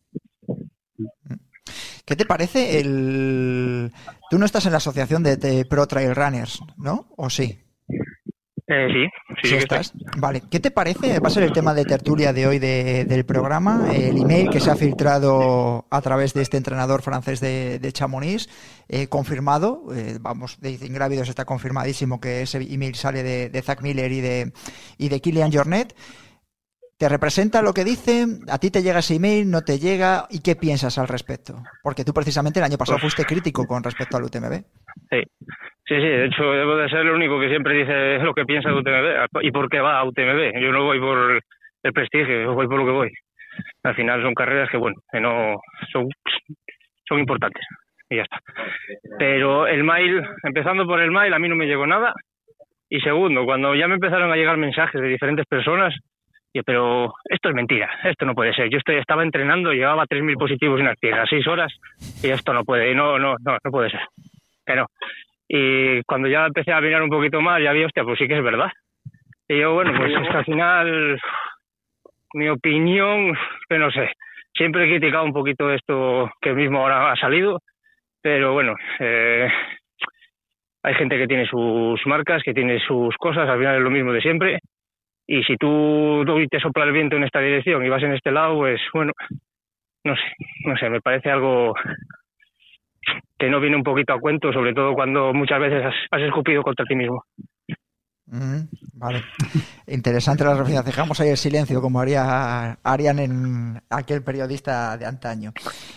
¿Qué 2.07 2.16
te 2.16 2.26
parece 2.26 2.81
el... 2.81 3.90
Tú 4.31 4.38
no 4.38 4.45
estás 4.45 4.66
en 4.66 4.73
la 4.73 4.78
asociación 4.78 5.23
de, 5.23 5.64
Pro 5.69 5.87
Trail 5.87 6.14
Runners, 6.14 6.61
¿no? 6.76 7.07
¿O 7.16 7.31
sí? 7.31 7.63
Eh, 8.66 8.88
sí, 8.90 9.37
sí, 9.42 9.49
sí 9.49 9.54
estás. 9.56 9.92
Vale, 10.16 10.42
¿qué 10.50 10.59
te 10.59 10.71
parece? 10.71 11.21
Va 11.21 11.28
a 11.28 11.30
ser 11.30 11.42
el 11.42 11.52
tema 11.52 11.75
de 11.75 11.85
tertulia 11.85 12.33
de 12.33 12.47
hoy 12.47 12.59
del 12.59 13.25
programa, 13.26 13.88
el 13.92 14.16
email 14.16 14.49
que 14.49 14.61
se 14.61 14.71
ha 14.71 14.76
filtrado 14.76 15.87
a 15.90 16.00
través 16.00 16.33
de 16.33 16.40
este 16.40 16.56
entrenador 16.56 17.02
francés 17.02 17.40
de, 17.40 17.78
de 17.78 17.92
Chamonix, 17.92 18.49
eh, 18.88 19.09
confirmado, 19.09 19.85
eh, 19.94 20.16
vamos, 20.18 20.59
de 20.61 20.73
Ingrávidos 20.73 21.28
está 21.28 21.44
confirmadísimo 21.44 22.21
que 22.21 22.42
ese 22.42 22.59
email 22.59 22.94
sale 22.94 23.23
de, 23.23 23.50
de 23.50 23.62
Zach 23.62 23.83
Miller 23.83 24.11
y 24.11 24.21
de, 24.23 24.52
y 24.97 25.09
de 25.11 25.21
Kilian 25.21 25.52
Jornet. 25.52 25.94
¿Te 26.97 27.09
representa 27.09 27.61
lo 27.61 27.75
que 27.75 27.85
dice? 27.85 28.26
¿A 28.49 28.59
ti 28.59 28.71
te 28.71 28.83
llega 28.83 29.00
ese 29.00 29.16
email? 29.16 29.50
¿No 29.50 29.62
te 29.62 29.78
llega? 29.78 30.26
¿Y 30.30 30.38
qué 30.38 30.56
piensas 30.56 30.97
al 30.97 31.09
respecto? 31.09 31.62
Porque 31.83 32.04
tú 32.04 32.14
precisamente 32.14 32.61
el 32.61 32.64
año 32.64 32.78
pasado 32.78 32.99
fuiste 32.99 33.25
crítico 33.25 33.66
con 33.66 33.83
respecto 33.83 34.16
al 34.16 34.25
UTMB. 34.25 34.62
Sí, 35.11 35.23
Sí, 35.87 35.97
sí, 35.97 36.01
de 36.01 36.27
hecho 36.27 36.51
debo 36.51 36.77
de 36.77 36.89
ser 36.89 37.01
el 37.01 37.11
único 37.11 37.39
que 37.39 37.51
siempre 37.51 37.75
dice 37.75 38.19
lo 38.21 38.33
que 38.33 38.47
piensa 38.47 38.71
de 38.71 38.77
UTMB 38.77 39.43
y 39.43 39.51
por 39.51 39.69
qué 39.69 39.81
va 39.81 39.99
a 39.99 40.05
UTMB. 40.05 40.59
Yo 40.59 40.73
no 40.73 40.85
voy 40.85 40.99
por 40.99 41.43
el 41.83 41.93
prestigio, 41.93 42.43
yo 42.43 42.55
voy 42.55 42.67
por 42.67 42.79
lo 42.79 42.87
que 42.87 42.91
voy. 42.91 43.11
Al 43.83 43.95
final 43.95 44.23
son 44.23 44.33
carreras 44.33 44.71
que, 44.71 44.79
bueno, 44.79 44.97
que 45.13 45.21
no 45.21 45.61
son, 45.93 46.09
son 47.07 47.19
importantes 47.19 47.63
y 48.09 48.17
ya 48.17 48.23
está. 48.23 48.39
Pero 49.19 49.67
el 49.67 49.85
mail, 49.85 50.23
empezando 50.43 50.87
por 50.87 51.01
el 51.01 51.11
mail, 51.11 51.35
a 51.35 51.39
mí 51.39 51.51
no 51.51 51.57
me 51.57 51.67
llegó 51.67 51.87
nada. 51.87 52.15
Y 52.89 53.01
segundo, 53.01 53.45
cuando 53.45 53.75
ya 53.75 53.87
me 53.87 53.95
empezaron 53.95 54.33
a 54.33 54.37
llegar 54.37 54.57
mensajes 54.57 55.01
de 55.01 55.09
diferentes 55.09 55.45
personas, 55.47 55.95
yo, 56.55 56.63
pero 56.65 57.13
esto 57.25 57.51
es 57.51 57.55
mentira, 57.55 57.91
esto 58.05 58.25
no 58.25 58.35
puede 58.35 58.55
ser. 58.55 58.71
Yo 58.71 58.79
estoy, 58.79 58.97
estaba 58.97 59.23
entrenando, 59.23 59.73
llevaba 59.73 60.07
3.000 60.07 60.39
positivos 60.39 60.81
en 60.81 60.87
actividad, 60.87 61.25
seis 61.29 61.47
horas, 61.47 61.75
y 62.23 62.31
esto 62.31 62.55
no 62.55 62.65
puede, 62.65 62.95
no, 62.95 63.19
no, 63.19 63.35
no, 63.45 63.59
no 63.63 63.71
puede 63.71 63.91
ser. 63.91 64.01
No. 64.66 64.87
Y 65.49 66.02
cuando 66.04 66.28
ya 66.28 66.47
empecé 66.47 66.73
a 66.73 66.80
mirar 66.80 67.02
un 67.02 67.11
poquito 67.11 67.40
más, 67.40 67.62
ya 67.62 67.73
vi, 67.73 67.85
hostia, 67.85 68.04
pues 68.04 68.18
sí 68.18 68.26
que 68.26 68.37
es 68.37 68.42
verdad. 68.42 68.71
Y 69.49 69.61
yo, 69.61 69.75
bueno, 69.75 69.92
pues 69.97 70.11
es 70.11 70.35
al 70.35 70.44
final, 70.44 71.21
mi 72.33 72.49
opinión, 72.49 73.37
que 73.68 73.78
no 73.78 73.90
sé, 73.90 74.11
siempre 74.54 74.85
he 74.85 74.88
criticado 74.88 75.25
un 75.25 75.33
poquito 75.33 75.71
esto 75.71 76.30
que 76.40 76.54
mismo 76.54 76.78
ahora 76.78 77.12
ha 77.12 77.16
salido, 77.16 77.61
pero 78.23 78.54
bueno, 78.54 78.75
eh, 79.00 79.49
hay 80.83 80.94
gente 80.94 81.18
que 81.18 81.26
tiene 81.26 81.47
sus 81.47 82.00
marcas, 82.06 82.42
que 82.42 82.54
tiene 82.54 82.78
sus 82.80 83.14
cosas, 83.16 83.49
al 83.49 83.59
final 83.59 83.76
es 83.76 83.83
lo 83.83 83.90
mismo 83.90 84.12
de 84.12 84.23
siempre. 84.23 84.61
Y 85.26 85.42
si 85.44 85.56
tú 85.56 86.25
te 86.50 86.61
sopla 86.61 86.85
el 86.85 86.92
viento 86.92 87.16
en 87.16 87.25
esta 87.25 87.40
dirección 87.40 87.85
y 87.85 87.88
vas 87.88 88.02
en 88.02 88.12
este 88.12 88.30
lado, 88.30 88.56
pues 88.56 88.80
bueno, 88.92 89.12
no 90.04 90.14
sé, 90.16 90.23
no 90.66 90.76
sé, 90.76 90.90
me 90.90 91.00
parece 91.00 91.30
algo 91.30 91.75
que 93.38 93.50
no 93.50 93.61
viene 93.61 93.76
un 93.76 93.82
poquito 93.82 94.12
a 94.12 94.20
cuento, 94.20 94.52
sobre 94.52 94.75
todo 94.75 94.94
cuando 94.94 95.32
muchas 95.32 95.61
veces 95.61 95.84
has, 96.11 96.23
escupido 96.23 96.62
contra 96.62 96.84
ti 96.84 96.94
mismo. 96.94 97.25
vale. 98.94 99.23
Interesante 99.87 100.44
la 100.44 100.54
reflexión. 100.54 100.84
Dejamos 100.84 101.20
ahí 101.20 101.30
el 101.30 101.37
silencio, 101.37 101.80
como 101.80 102.00
haría 102.00 102.73
harían 102.82 103.18
en 103.18 103.80
aquel 103.90 104.23
periodista 104.23 104.96
de 104.96 105.06
antaño. 105.06 105.52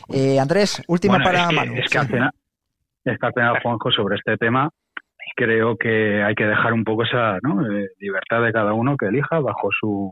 Eh, 0.09 0.39
Andrés, 0.39 0.83
última 0.87 1.19
para 1.19 1.51
Manu. 1.51 1.75
Es 1.75 1.89
que, 1.89 1.97
al 1.97 2.07
final, 2.07 2.31
es 3.03 3.17
que 3.17 3.25
al 3.25 3.33
final, 3.33 3.59
Juanjo, 3.61 3.91
sobre 3.91 4.15
este 4.15 4.37
tema, 4.37 4.69
creo 5.35 5.77
que 5.77 6.23
hay 6.23 6.35
que 6.35 6.45
dejar 6.45 6.73
un 6.73 6.83
poco 6.83 7.03
esa 7.03 7.37
eh, 7.37 7.87
libertad 7.99 8.41
de 8.41 8.51
cada 8.51 8.73
uno 8.73 8.97
que 8.97 9.07
elija 9.07 9.39
bajo 9.39 9.69
su, 9.71 10.11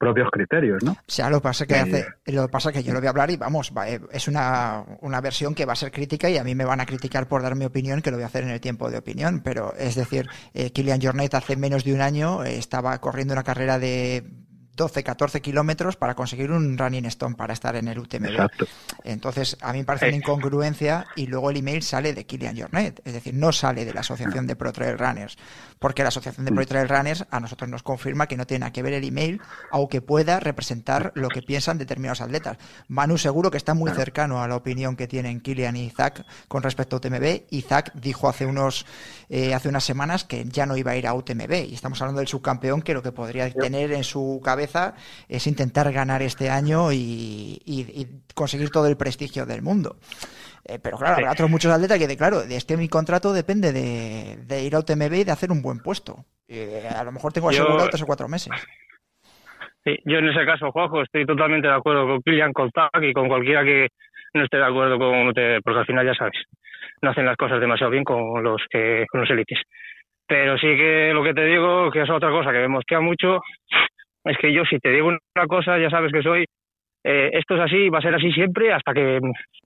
propios 0.00 0.30
criterios, 0.30 0.82
¿no? 0.82 0.92
O 0.92 0.96
sea, 1.06 1.28
lo 1.28 1.42
pasa 1.42 1.66
que 1.66 1.74
hace, 1.74 2.06
lo 2.24 2.48
pasa 2.48 2.72
que 2.72 2.82
yo 2.82 2.94
lo 2.94 3.00
voy 3.00 3.06
a 3.06 3.10
hablar 3.10 3.30
y 3.30 3.36
vamos, 3.36 3.70
eh, 3.86 4.00
es 4.10 4.28
una, 4.28 4.82
una, 5.02 5.20
versión 5.20 5.54
que 5.54 5.66
va 5.66 5.74
a 5.74 5.76
ser 5.76 5.92
crítica 5.92 6.30
y 6.30 6.38
a 6.38 6.42
mí 6.42 6.54
me 6.54 6.64
van 6.64 6.80
a 6.80 6.86
criticar 6.86 7.28
por 7.28 7.42
dar 7.42 7.54
mi 7.54 7.66
opinión, 7.66 8.00
que 8.00 8.10
lo 8.10 8.16
voy 8.16 8.24
a 8.24 8.28
hacer 8.28 8.44
en 8.44 8.50
el 8.50 8.62
tiempo 8.62 8.90
de 8.90 8.96
opinión, 8.96 9.42
pero 9.44 9.74
es 9.78 9.96
decir, 9.96 10.26
eh, 10.54 10.72
Kilian 10.72 11.02
Jornet 11.02 11.34
hace 11.34 11.54
menos 11.54 11.84
de 11.84 11.92
un 11.92 12.00
año 12.00 12.42
eh, 12.44 12.56
estaba 12.56 12.98
corriendo 12.98 13.34
una 13.34 13.42
carrera 13.42 13.78
de 13.78 14.24
12, 14.76 15.02
14 15.02 15.42
kilómetros 15.42 15.96
para 15.96 16.14
conseguir 16.14 16.50
un 16.50 16.78
running 16.78 17.06
stone 17.06 17.34
para 17.34 17.52
estar 17.52 17.76
en 17.76 17.88
el 17.88 17.98
UTMB. 17.98 18.48
Entonces, 19.04 19.56
a 19.60 19.72
mí 19.72 19.80
me 19.80 19.84
parece 19.84 20.08
una 20.08 20.16
incongruencia 20.16 21.06
y 21.16 21.26
luego 21.26 21.50
el 21.50 21.58
email 21.58 21.82
sale 21.82 22.14
de 22.14 22.24
Kilian 22.24 22.56
Jornet, 22.56 23.02
es 23.04 23.12
decir, 23.12 23.34
no 23.34 23.52
sale 23.52 23.84
de 23.84 23.92
la 23.92 24.00
Asociación 24.00 24.46
de 24.46 24.56
Pro 24.56 24.72
Trail 24.72 24.98
Runners, 24.98 25.36
porque 25.78 26.02
la 26.02 26.08
Asociación 26.08 26.46
de 26.46 26.52
Pro 26.52 26.66
Trail 26.66 26.88
Runners 26.88 27.26
a 27.30 27.40
nosotros 27.40 27.68
nos 27.68 27.82
confirma 27.82 28.26
que 28.26 28.36
no 28.36 28.46
tiene 28.46 28.60
nada 28.60 28.72
que 28.72 28.82
ver 28.82 28.94
el 28.94 29.04
email, 29.04 29.40
aunque 29.70 30.00
pueda 30.00 30.40
representar 30.40 31.12
lo 31.14 31.28
que 31.28 31.42
piensan 31.42 31.78
determinados 31.78 32.20
atletas. 32.20 32.56
Manu 32.88 33.18
seguro 33.18 33.50
que 33.50 33.58
está 33.58 33.74
muy 33.74 33.90
cercano 33.90 34.42
a 34.42 34.48
la 34.48 34.56
opinión 34.56 34.96
que 34.96 35.06
tienen 35.06 35.40
Kilian 35.40 35.76
y 35.76 35.90
Zach 35.90 36.24
con 36.48 36.62
respecto 36.62 36.96
a 36.96 36.98
UTMB, 36.98 37.42
y 37.50 37.62
Zach 37.62 37.92
dijo 37.94 38.28
hace 38.28 38.46
unos 38.46 38.86
eh, 39.28 39.54
hace 39.54 39.68
unas 39.68 39.84
semanas 39.84 40.24
que 40.24 40.44
ya 40.44 40.66
no 40.66 40.76
iba 40.76 40.92
a 40.92 40.96
ir 40.96 41.06
a 41.06 41.14
UTMB, 41.14 41.52
y 41.68 41.74
estamos 41.74 42.00
hablando 42.00 42.20
del 42.20 42.28
subcampeón 42.28 42.82
que 42.82 42.94
lo 42.94 43.02
que 43.02 43.12
podría 43.12 43.52
tener 43.52 43.92
en 43.92 44.04
su 44.04 44.40
cabeza 44.42 44.59
es 45.28 45.46
intentar 45.46 45.92
ganar 45.92 46.22
este 46.22 46.50
año 46.50 46.92
y, 46.92 48.06
conseguir 48.34 48.70
todo 48.70 48.86
el 48.86 48.96
prestigio 48.96 49.46
del 49.46 49.62
mundo. 49.62 49.96
Eh, 50.64 50.78
pero 50.82 50.98
claro, 50.98 51.16
habrá 51.16 51.32
otros 51.32 51.50
muchos 51.50 51.72
atletas 51.72 51.98
que, 51.98 52.06
de, 52.06 52.16
claro, 52.16 52.42
es 52.42 52.64
que 52.64 52.76
mi 52.76 52.88
contrato 52.88 53.32
depende 53.32 53.72
de, 53.72 54.62
ir 54.62 54.74
a 54.74 54.78
UTMB 54.80 55.14
y 55.14 55.24
de 55.24 55.32
hacer 55.32 55.50
un 55.50 55.62
buen 55.62 55.80
puesto. 55.80 56.24
Eh, 56.48 56.88
a 56.88 57.04
lo 57.04 57.12
mejor 57.12 57.32
tengo 57.32 57.48
asegurado 57.48 57.88
tres 57.88 58.02
o 58.02 58.06
cuatro 58.06 58.28
meses. 58.28 58.52
Sí, 59.84 59.96
yo 60.04 60.18
en 60.18 60.28
ese 60.28 60.44
caso, 60.44 60.70
Juanjo, 60.70 61.02
estoy 61.02 61.24
totalmente 61.24 61.68
de 61.68 61.74
acuerdo 61.74 62.06
con 62.06 62.20
Kilian, 62.22 62.52
con 62.52 62.70
y 63.02 63.12
con 63.12 63.28
cualquiera 63.28 63.64
que 63.64 63.88
no 64.34 64.44
esté 64.44 64.58
de 64.58 64.66
acuerdo 64.66 64.98
con 64.98 65.28
UTMB, 65.28 65.62
porque 65.64 65.80
al 65.80 65.86
final 65.86 66.06
ya 66.06 66.14
sabes, 66.14 66.36
no 67.02 67.10
hacen 67.10 67.24
las 67.24 67.36
cosas 67.36 67.60
demasiado 67.60 67.90
bien 67.90 68.04
con 68.04 68.42
los 68.42 68.60
que 68.70 69.06
con 69.10 69.22
los 69.22 69.30
élites. 69.30 69.58
Pero 70.26 70.56
sí 70.58 70.66
que 70.76 71.10
lo 71.12 71.24
que 71.24 71.34
te 71.34 71.44
digo, 71.44 71.90
que 71.90 72.02
es 72.02 72.10
otra 72.10 72.30
cosa 72.30 72.52
que 72.52 72.58
vemos 72.58 72.84
que 72.86 72.94
a 72.94 73.00
mucho, 73.00 73.40
es 74.24 74.38
que 74.38 74.52
yo 74.52 74.64
si 74.64 74.78
te 74.78 74.90
digo 74.90 75.08
una 75.08 75.46
cosa, 75.46 75.78
ya 75.78 75.90
sabes 75.90 76.12
que 76.12 76.22
soy, 76.22 76.44
eh, 77.04 77.30
esto 77.32 77.54
es 77.54 77.60
así, 77.62 77.88
va 77.88 77.98
a 77.98 78.02
ser 78.02 78.14
así 78.14 78.32
siempre 78.32 78.72
hasta 78.72 78.92
que 78.92 79.20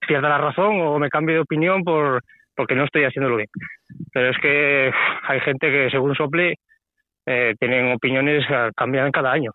pierda 0.06 0.28
la 0.28 0.38
razón 0.38 0.80
o 0.80 0.98
me 0.98 1.08
cambie 1.08 1.34
de 1.36 1.40
opinión 1.40 1.82
por 1.82 2.22
porque 2.56 2.76
no 2.76 2.84
estoy 2.84 3.04
haciéndolo 3.04 3.36
bien. 3.36 3.48
Pero 4.12 4.30
es 4.30 4.38
que 4.38 4.92
hay 5.26 5.40
gente 5.40 5.70
que 5.70 5.90
según 5.90 6.14
sople 6.14 6.54
eh, 7.26 7.54
tienen 7.58 7.92
opiniones 7.92 8.44
cambian 8.76 9.10
cada 9.10 9.32
año. 9.32 9.50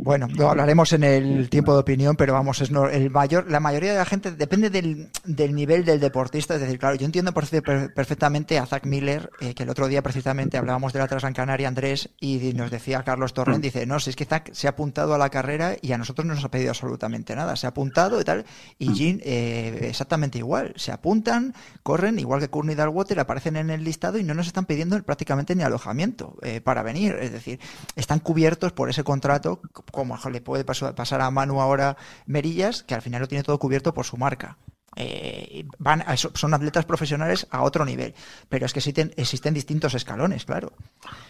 Bueno, 0.00 0.28
lo 0.28 0.48
hablaremos 0.48 0.92
en 0.92 1.02
el 1.02 1.50
tiempo 1.50 1.72
de 1.72 1.80
opinión, 1.80 2.14
pero 2.14 2.32
vamos, 2.32 2.60
es 2.60 2.70
el 2.70 3.10
mayor, 3.10 3.50
la 3.50 3.58
mayoría 3.58 3.90
de 3.90 3.98
la 3.98 4.04
gente 4.04 4.30
depende 4.30 4.70
del, 4.70 5.10
del 5.24 5.56
nivel 5.56 5.84
del 5.84 5.98
deportista. 5.98 6.54
Es 6.54 6.60
decir, 6.60 6.78
claro, 6.78 6.94
yo 6.94 7.04
entiendo 7.04 7.34
perfectamente 7.34 8.60
a 8.60 8.66
Zach 8.66 8.86
Miller, 8.86 9.28
eh, 9.40 9.54
que 9.54 9.64
el 9.64 9.70
otro 9.70 9.88
día 9.88 10.00
precisamente 10.00 10.56
hablábamos 10.56 10.92
de 10.92 11.00
la 11.00 11.08
Transgran 11.08 11.34
Canaria, 11.34 11.66
Andrés, 11.66 12.10
y 12.20 12.52
nos 12.54 12.70
decía 12.70 13.02
Carlos 13.02 13.34
Torrent, 13.34 13.60
dice, 13.60 13.86
no, 13.86 13.98
si 13.98 14.10
es 14.10 14.16
que 14.16 14.24
Zach 14.24 14.52
se 14.52 14.68
ha 14.68 14.70
apuntado 14.70 15.14
a 15.14 15.18
la 15.18 15.30
carrera 15.30 15.74
y 15.82 15.90
a 15.90 15.98
nosotros 15.98 16.24
no 16.24 16.34
nos 16.34 16.44
ha 16.44 16.50
pedido 16.52 16.70
absolutamente 16.70 17.34
nada. 17.34 17.56
Se 17.56 17.66
ha 17.66 17.70
apuntado 17.70 18.20
y 18.20 18.24
tal, 18.24 18.46
y 18.78 18.92
Jean 18.92 19.20
eh, 19.24 19.88
exactamente 19.88 20.38
igual. 20.38 20.74
Se 20.76 20.92
apuntan, 20.92 21.54
corren, 21.82 22.20
igual 22.20 22.38
que 22.38 22.48
Courtney 22.48 22.76
Dalwater, 22.76 23.18
aparecen 23.18 23.56
en 23.56 23.68
el 23.70 23.82
listado 23.82 24.18
y 24.18 24.22
no 24.22 24.34
nos 24.34 24.46
están 24.46 24.64
pidiendo 24.64 25.02
prácticamente 25.02 25.56
ni 25.56 25.64
alojamiento 25.64 26.36
eh, 26.42 26.60
para 26.60 26.84
venir. 26.84 27.16
Es 27.20 27.32
decir, 27.32 27.58
están 27.96 28.20
cubiertos 28.20 28.70
por 28.72 28.90
ese 28.90 29.02
contrato 29.02 29.60
como 29.92 30.18
le 30.30 30.40
puede 30.40 30.64
pasar 30.64 31.20
a 31.20 31.30
Manu 31.30 31.60
ahora 31.60 31.96
Merillas, 32.26 32.82
que 32.82 32.94
al 32.94 33.02
final 33.02 33.20
lo 33.20 33.28
tiene 33.28 33.44
todo 33.44 33.58
cubierto 33.58 33.94
por 33.94 34.04
su 34.04 34.16
marca. 34.16 34.58
Eh, 35.00 35.64
van 35.78 36.02
son 36.16 36.54
atletas 36.54 36.84
profesionales 36.84 37.46
a 37.50 37.62
otro 37.62 37.84
nivel, 37.84 38.14
pero 38.48 38.66
es 38.66 38.72
que 38.72 38.80
existen, 38.80 39.12
existen 39.16 39.54
distintos 39.54 39.94
escalones, 39.94 40.44
claro. 40.44 40.72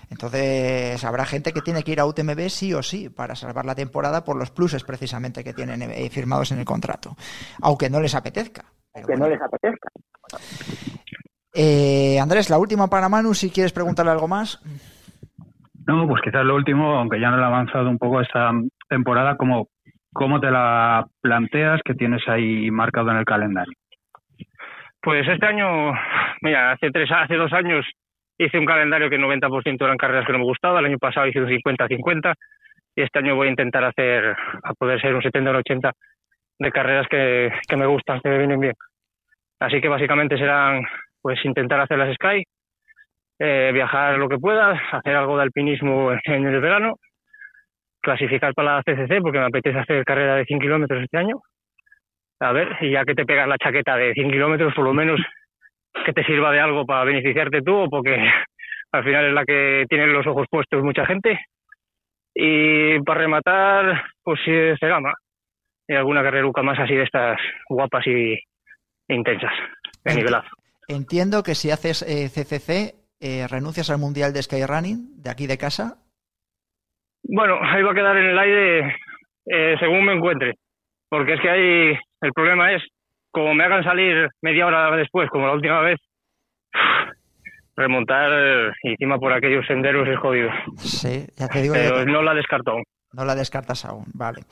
Entonces 0.09 1.05
habrá 1.05 1.27
gente 1.27 1.53
que 1.53 1.61
tiene 1.61 1.83
que 1.83 1.93
ir 1.93 2.01
a 2.01 2.07
UTMB 2.07 2.49
sí 2.49 2.73
o 2.73 2.83
sí 2.83 3.11
para 3.11 3.35
salvar 3.35 3.67
la 3.67 3.75
temporada 3.75 4.25
por 4.25 4.37
los 4.37 4.51
pluses 4.51 4.85
precisamente 4.85 5.45
que 5.45 5.53
tienen 5.53 5.83
eh, 5.83 6.09
firmados 6.09 6.51
en 6.53 6.61
el 6.61 6.65
contrato, 6.65 7.17
aunque 7.61 7.91
no 7.91 8.01
les 8.01 8.15
apetezca. 8.15 8.65
Aunque 8.95 9.17
no 9.17 9.29
les 9.29 9.41
apetezca. 9.41 9.91
Eh, 11.53 12.19
Andrés, 12.21 12.49
la 12.49 12.59
última 12.59 12.89
para 12.89 13.09
Manu, 13.09 13.35
si 13.35 13.51
quieres 13.51 13.73
preguntarle 13.73 14.13
algo 14.13 14.29
más. 14.29 14.61
No, 15.89 16.07
pues 16.07 16.21
quizás 16.21 16.45
lo 16.45 16.55
último, 16.55 16.97
aunque 16.97 17.19
ya 17.19 17.31
no 17.31 17.39
le 17.39 17.45
ha 17.45 17.47
avanzado 17.47 17.89
un 17.89 17.97
poco 17.97 18.21
esta 18.21 18.53
temporada, 18.91 19.39
¿cómo, 19.39 19.69
cómo 20.13 20.39
te 20.39 20.51
la 20.51 21.07
planteas 21.23 21.81
que 21.83 21.95
tienes 21.95 22.23
ahí 22.29 22.71
marcado 22.71 23.11
en 23.11 23.17
el 23.17 23.25
calendario? 23.25 23.73
Pues 25.01 25.27
este 25.27 25.47
año, 25.47 25.95
mira, 26.43 26.73
hace 26.73 26.91
tres, 26.91 27.11
hace 27.11 27.37
dos 27.37 27.55
años 27.55 27.87
hice 28.37 28.59
un 28.59 28.67
calendario 28.67 29.09
que 29.09 29.17
el 29.17 29.23
90% 29.23 29.83
eran 29.83 29.97
carreras 29.97 30.27
que 30.27 30.33
no 30.33 30.41
me 30.41 30.45
gustaba, 30.45 30.81
el 30.81 30.87
año 30.87 30.99
pasado 30.99 31.27
hice 31.27 31.41
un 31.41 31.49
50-50 31.49 32.35
y 32.95 33.01
este 33.03 33.21
año 33.21 33.35
voy 33.35 33.47
a 33.47 33.51
intentar 33.51 33.83
hacer, 33.85 34.37
a 34.63 34.75
poder 34.75 35.01
ser 35.01 35.15
un 35.15 35.23
70 35.23 35.51
o 35.51 35.57
80 35.57 35.93
de 36.59 36.71
carreras 36.71 37.07
que, 37.09 37.51
que 37.67 37.77
me 37.79 37.87
gustan, 37.87 38.21
que 38.21 38.29
me 38.29 38.37
vienen 38.37 38.61
bien. 38.61 38.75
Así 39.59 39.81
que 39.81 39.89
básicamente 39.89 40.37
serán, 40.37 40.83
pues 41.23 41.43
intentar 41.47 41.81
hacer 41.81 41.97
las 41.97 42.15
Sky, 42.15 42.45
eh, 43.39 43.71
viajar 43.73 44.19
lo 44.19 44.29
que 44.29 44.39
pueda, 44.39 44.73
hacer 44.93 45.15
algo 45.15 45.37
de 45.37 45.45
alpinismo 45.45 46.13
en 46.25 46.47
el 46.47 46.61
verano, 46.61 46.97
clasificar 48.01 48.55
para 48.55 48.77
la 48.77 48.83
CCC 48.83 49.21
porque 49.21 49.39
me 49.39 49.47
apetece 49.47 49.79
hacer 49.79 50.05
carrera 50.05 50.37
de 50.37 50.45
100 50.45 50.61
kilómetros 50.61 51.03
este 51.03 51.19
año. 51.19 51.41
A 52.41 52.53
ver, 52.53 52.77
y 52.81 52.93
ya 52.93 53.05
que 53.05 53.15
te 53.15 53.25
pegas 53.25 53.49
la 53.49 53.59
chaqueta 53.59 53.97
de 53.97 54.13
100 54.15 54.31
kilómetros, 54.31 54.75
por 54.75 54.85
lo 54.85 54.95
menos 54.95 55.21
que 56.05 56.13
te 56.13 56.25
sirva 56.25 56.53
de 56.53 56.61
algo 56.61 56.87
para 56.87 57.05
beneficiarte 57.05 57.63
tú 57.63 57.75
o 57.75 57.89
porque, 57.89 58.17
al 58.93 59.05
final 59.05 59.27
es 59.27 59.33
la 59.33 59.45
que 59.45 59.85
tiene 59.89 60.07
los 60.07 60.27
ojos 60.27 60.47
puestos 60.51 60.83
mucha 60.83 61.07
gente. 61.07 61.39
Y 62.35 63.01
para 63.01 63.21
rematar, 63.21 64.05
pues 64.23 64.41
Cegama. 64.45 65.13
Y 65.89 65.95
alguna 65.95 66.23
carreruca 66.23 66.63
más 66.63 66.79
así 66.79 66.95
de 66.95 67.05
estas 67.05 67.41
guapas 67.69 68.07
y 68.07 68.39
intensas, 69.09 69.53
de 70.05 70.15
nivelazo. 70.15 70.49
Entiendo 70.87 71.43
que 71.43 71.55
si 71.55 71.71
haces 71.71 72.03
eh, 72.03 72.29
CCC, 72.29 72.95
eh, 73.21 73.47
renuncias 73.49 73.91
al 73.91 73.99
Mundial 73.99 74.33
de 74.33 74.43
Skyrunning, 74.43 75.23
de 75.23 75.31
aquí 75.31 75.47
de 75.47 75.59
casa. 75.59 75.97
Bueno, 77.25 77.59
ahí 77.63 77.83
va 77.83 77.93
a 77.93 77.95
quedar 77.95 78.17
en 78.17 78.27
el 78.27 78.39
aire 78.39 78.97
eh, 79.47 79.77
según 79.81 80.05
me 80.05 80.15
encuentre. 80.15 80.55
Porque 81.11 81.35
es 81.35 81.41
que 81.41 81.51
ahí 81.51 81.99
el 82.21 82.33
problema 82.33 82.73
es, 82.73 82.83
como 83.33 83.55
me 83.55 83.65
hagan 83.65 83.83
salir 83.85 84.29
media 84.43 84.67
hora 84.67 84.95
después, 84.97 85.29
como 85.31 85.47
la 85.47 85.55
última 85.55 85.81
vez, 85.81 85.99
remontar 87.77 88.31
eh, 88.33 88.71
encima 88.83 89.19
por 89.19 89.33
aquellos 89.33 89.67
senderos 89.67 90.09
es 90.09 90.19
jodido. 90.19 90.51
Sí, 90.79 91.27
ya 91.37 91.49
te 91.49 91.63
digo. 91.63 91.75
Pero 91.75 91.99
ya 92.01 92.05
te- 92.05 92.11
no 92.11 92.23
la 92.23 92.35
descarto 92.35 92.73
aún. 92.73 92.85
No 93.13 93.25
la 93.25 93.35
descartas 93.35 93.87
aún, 93.87 94.05
vale. 94.13 94.43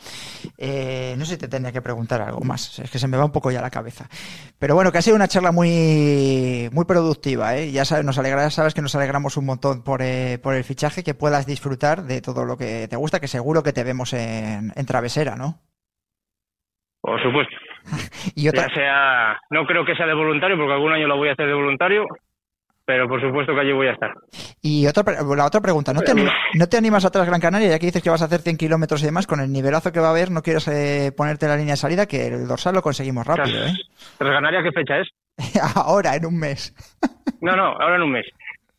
Eh, 0.56 1.14
no 1.18 1.26
sé 1.26 1.34
si 1.34 1.38
te 1.40 1.48
tenía 1.48 1.72
que 1.72 1.82
preguntar 1.82 2.22
algo 2.22 2.40
más, 2.40 2.78
es 2.78 2.90
que 2.90 2.98
se 2.98 3.06
me 3.06 3.18
va 3.18 3.26
un 3.26 3.32
poco 3.32 3.50
ya 3.50 3.60
la 3.60 3.70
cabeza. 3.70 4.08
Pero 4.58 4.74
bueno, 4.74 4.90
que 4.90 4.98
ha 4.98 5.02
sido 5.02 5.14
una 5.14 5.28
charla 5.28 5.52
muy, 5.52 6.70
muy 6.72 6.86
productiva, 6.86 7.54
¿eh? 7.56 7.70
Ya 7.70 7.84
sabes, 7.84 8.06
nos 8.06 8.18
alegra, 8.18 8.48
sabes 8.48 8.72
que 8.72 8.80
nos 8.80 8.94
alegramos 8.94 9.36
un 9.36 9.44
montón 9.44 9.84
por, 9.84 10.00
eh, 10.00 10.38
por 10.42 10.54
el 10.54 10.64
fichaje, 10.64 11.04
que 11.04 11.12
puedas 11.12 11.44
disfrutar 11.44 12.04
de 12.04 12.22
todo 12.22 12.46
lo 12.46 12.56
que 12.56 12.88
te 12.88 12.96
gusta, 12.96 13.20
que 13.20 13.28
seguro 13.28 13.62
que 13.62 13.74
te 13.74 13.84
vemos 13.84 14.14
en, 14.14 14.72
en 14.74 14.86
Travesera, 14.86 15.36
¿no? 15.36 15.60
Por 17.02 17.22
supuesto. 17.22 17.54
Y 18.34 18.48
otra, 18.48 18.68
Ya 18.68 18.74
sea, 18.74 19.40
no 19.50 19.64
creo 19.66 19.84
que 19.84 19.94
sea 19.94 20.06
de 20.06 20.14
voluntario, 20.14 20.56
porque 20.56 20.72
algún 20.72 20.92
año 20.92 21.06
lo 21.06 21.16
voy 21.16 21.28
a 21.28 21.32
hacer 21.32 21.46
de 21.46 21.54
voluntario, 21.54 22.04
pero 22.86 23.08
por 23.08 23.20
supuesto 23.20 23.52
que 23.52 23.60
allí 23.60 23.72
voy 23.72 23.88
a 23.88 23.92
estar. 23.92 24.12
y 24.62 24.86
otra, 24.86 25.02
la 25.22 25.44
otra 25.44 25.60
pregunta, 25.60 25.92
¿no 25.92 26.00
te, 26.00 26.14
¿no 26.14 26.66
te 26.68 26.76
animas 26.76 27.04
a 27.04 27.24
Gran 27.24 27.40
Canaria, 27.40 27.68
ya 27.68 27.78
que 27.78 27.86
dices 27.86 28.02
que 28.02 28.10
vas 28.10 28.22
a 28.22 28.26
hacer 28.26 28.40
100 28.40 28.56
kilómetros 28.56 29.02
y 29.02 29.06
demás, 29.06 29.26
con 29.26 29.40
el 29.40 29.50
nivelazo 29.50 29.90
que 29.90 30.00
va 30.00 30.08
a 30.08 30.10
haber, 30.10 30.30
no 30.30 30.42
quieres 30.42 30.68
eh, 30.68 31.12
ponerte 31.16 31.48
la 31.48 31.56
línea 31.56 31.72
de 31.72 31.78
salida, 31.78 32.06
que 32.06 32.28
el 32.28 32.46
dorsal 32.46 32.74
lo 32.74 32.82
conseguimos 32.82 33.26
rápido, 33.26 33.66
¿eh? 33.66 33.72
¿Tras 34.18 34.30
Canaria 34.32 34.62
qué 34.62 34.70
fecha 34.72 34.98
es? 34.98 35.08
Ahora, 35.76 36.14
en 36.14 36.26
un 36.26 36.38
mes. 36.38 36.74
No, 37.42 37.54
no, 37.54 37.64
ahora 37.66 37.96
en 37.96 38.02
un 38.02 38.12
mes. 38.12 38.26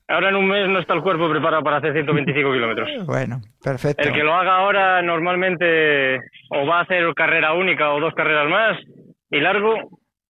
Ahora 0.08 0.30
en 0.30 0.36
un 0.36 0.48
mes 0.48 0.68
no 0.68 0.80
está 0.80 0.94
el 0.94 1.04
cuerpo 1.04 1.30
preparado 1.30 1.64
para 1.64 1.78
hacer 1.78 1.94
125 1.94 2.52
kilómetros. 2.52 2.90
Bueno, 3.06 3.40
perfecto. 3.64 4.04
El 4.04 4.14
que 4.14 4.24
lo 4.24 4.34
haga 4.34 4.56
ahora 4.58 5.02
normalmente 5.04 6.18
o 6.50 6.66
va 6.66 6.80
a 6.80 6.82
hacer 6.82 7.04
carrera 7.14 7.54
única 7.54 7.92
o 7.92 8.00
dos 8.00 8.14
carreras 8.16 8.50
más 8.50 8.78
y 9.30 9.40
largo, 9.40 9.76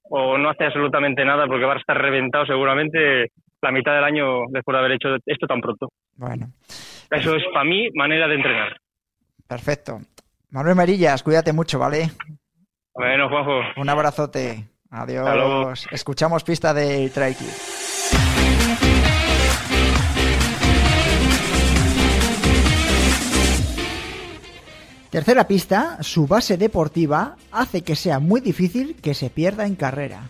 o 0.10 0.38
no 0.38 0.50
hace 0.50 0.66
absolutamente 0.66 1.24
nada 1.24 1.48
porque 1.48 1.66
va 1.66 1.74
a 1.74 1.80
estar 1.80 1.98
reventado 1.98 2.46
seguramente 2.46 3.32
la 3.62 3.72
mitad 3.72 3.94
del 3.96 4.04
año 4.04 4.44
después 4.50 4.74
de 4.74 4.80
haber 4.80 4.92
hecho 4.94 5.10
esto 5.26 5.48
tan 5.48 5.62
pronto. 5.62 5.90
Bueno, 6.16 6.48
Eso 7.12 7.36
es 7.36 7.44
para 7.54 7.64
mí 7.66 7.90
manera 7.96 8.28
de 8.28 8.36
entrenar. 8.36 8.78
perfecto. 9.48 10.00
Manuel 10.50 10.76
Merillas, 10.76 11.24
cuídate 11.24 11.52
mucho, 11.54 11.78
¿vale? 11.80 12.10
Bueno, 12.94 13.30
Juanjo, 13.30 13.60
Un 13.82 13.90
abrazote. 13.90 14.66
Adiós. 14.90 15.88
Escuchamos 15.92 16.44
pista 16.46 16.74
de 16.74 17.10
Trail. 17.10 17.36
Tercera 25.10 25.48
pista, 25.48 25.98
su 26.02 26.28
base 26.28 26.58
deportiva 26.58 27.38
hace 27.52 27.82
que 27.82 27.96
sea 27.96 28.20
muy 28.20 28.42
difícil 28.42 28.96
que 29.02 29.14
se 29.14 29.30
pierda 29.30 29.66
en 29.66 29.76
carrera. 29.76 30.24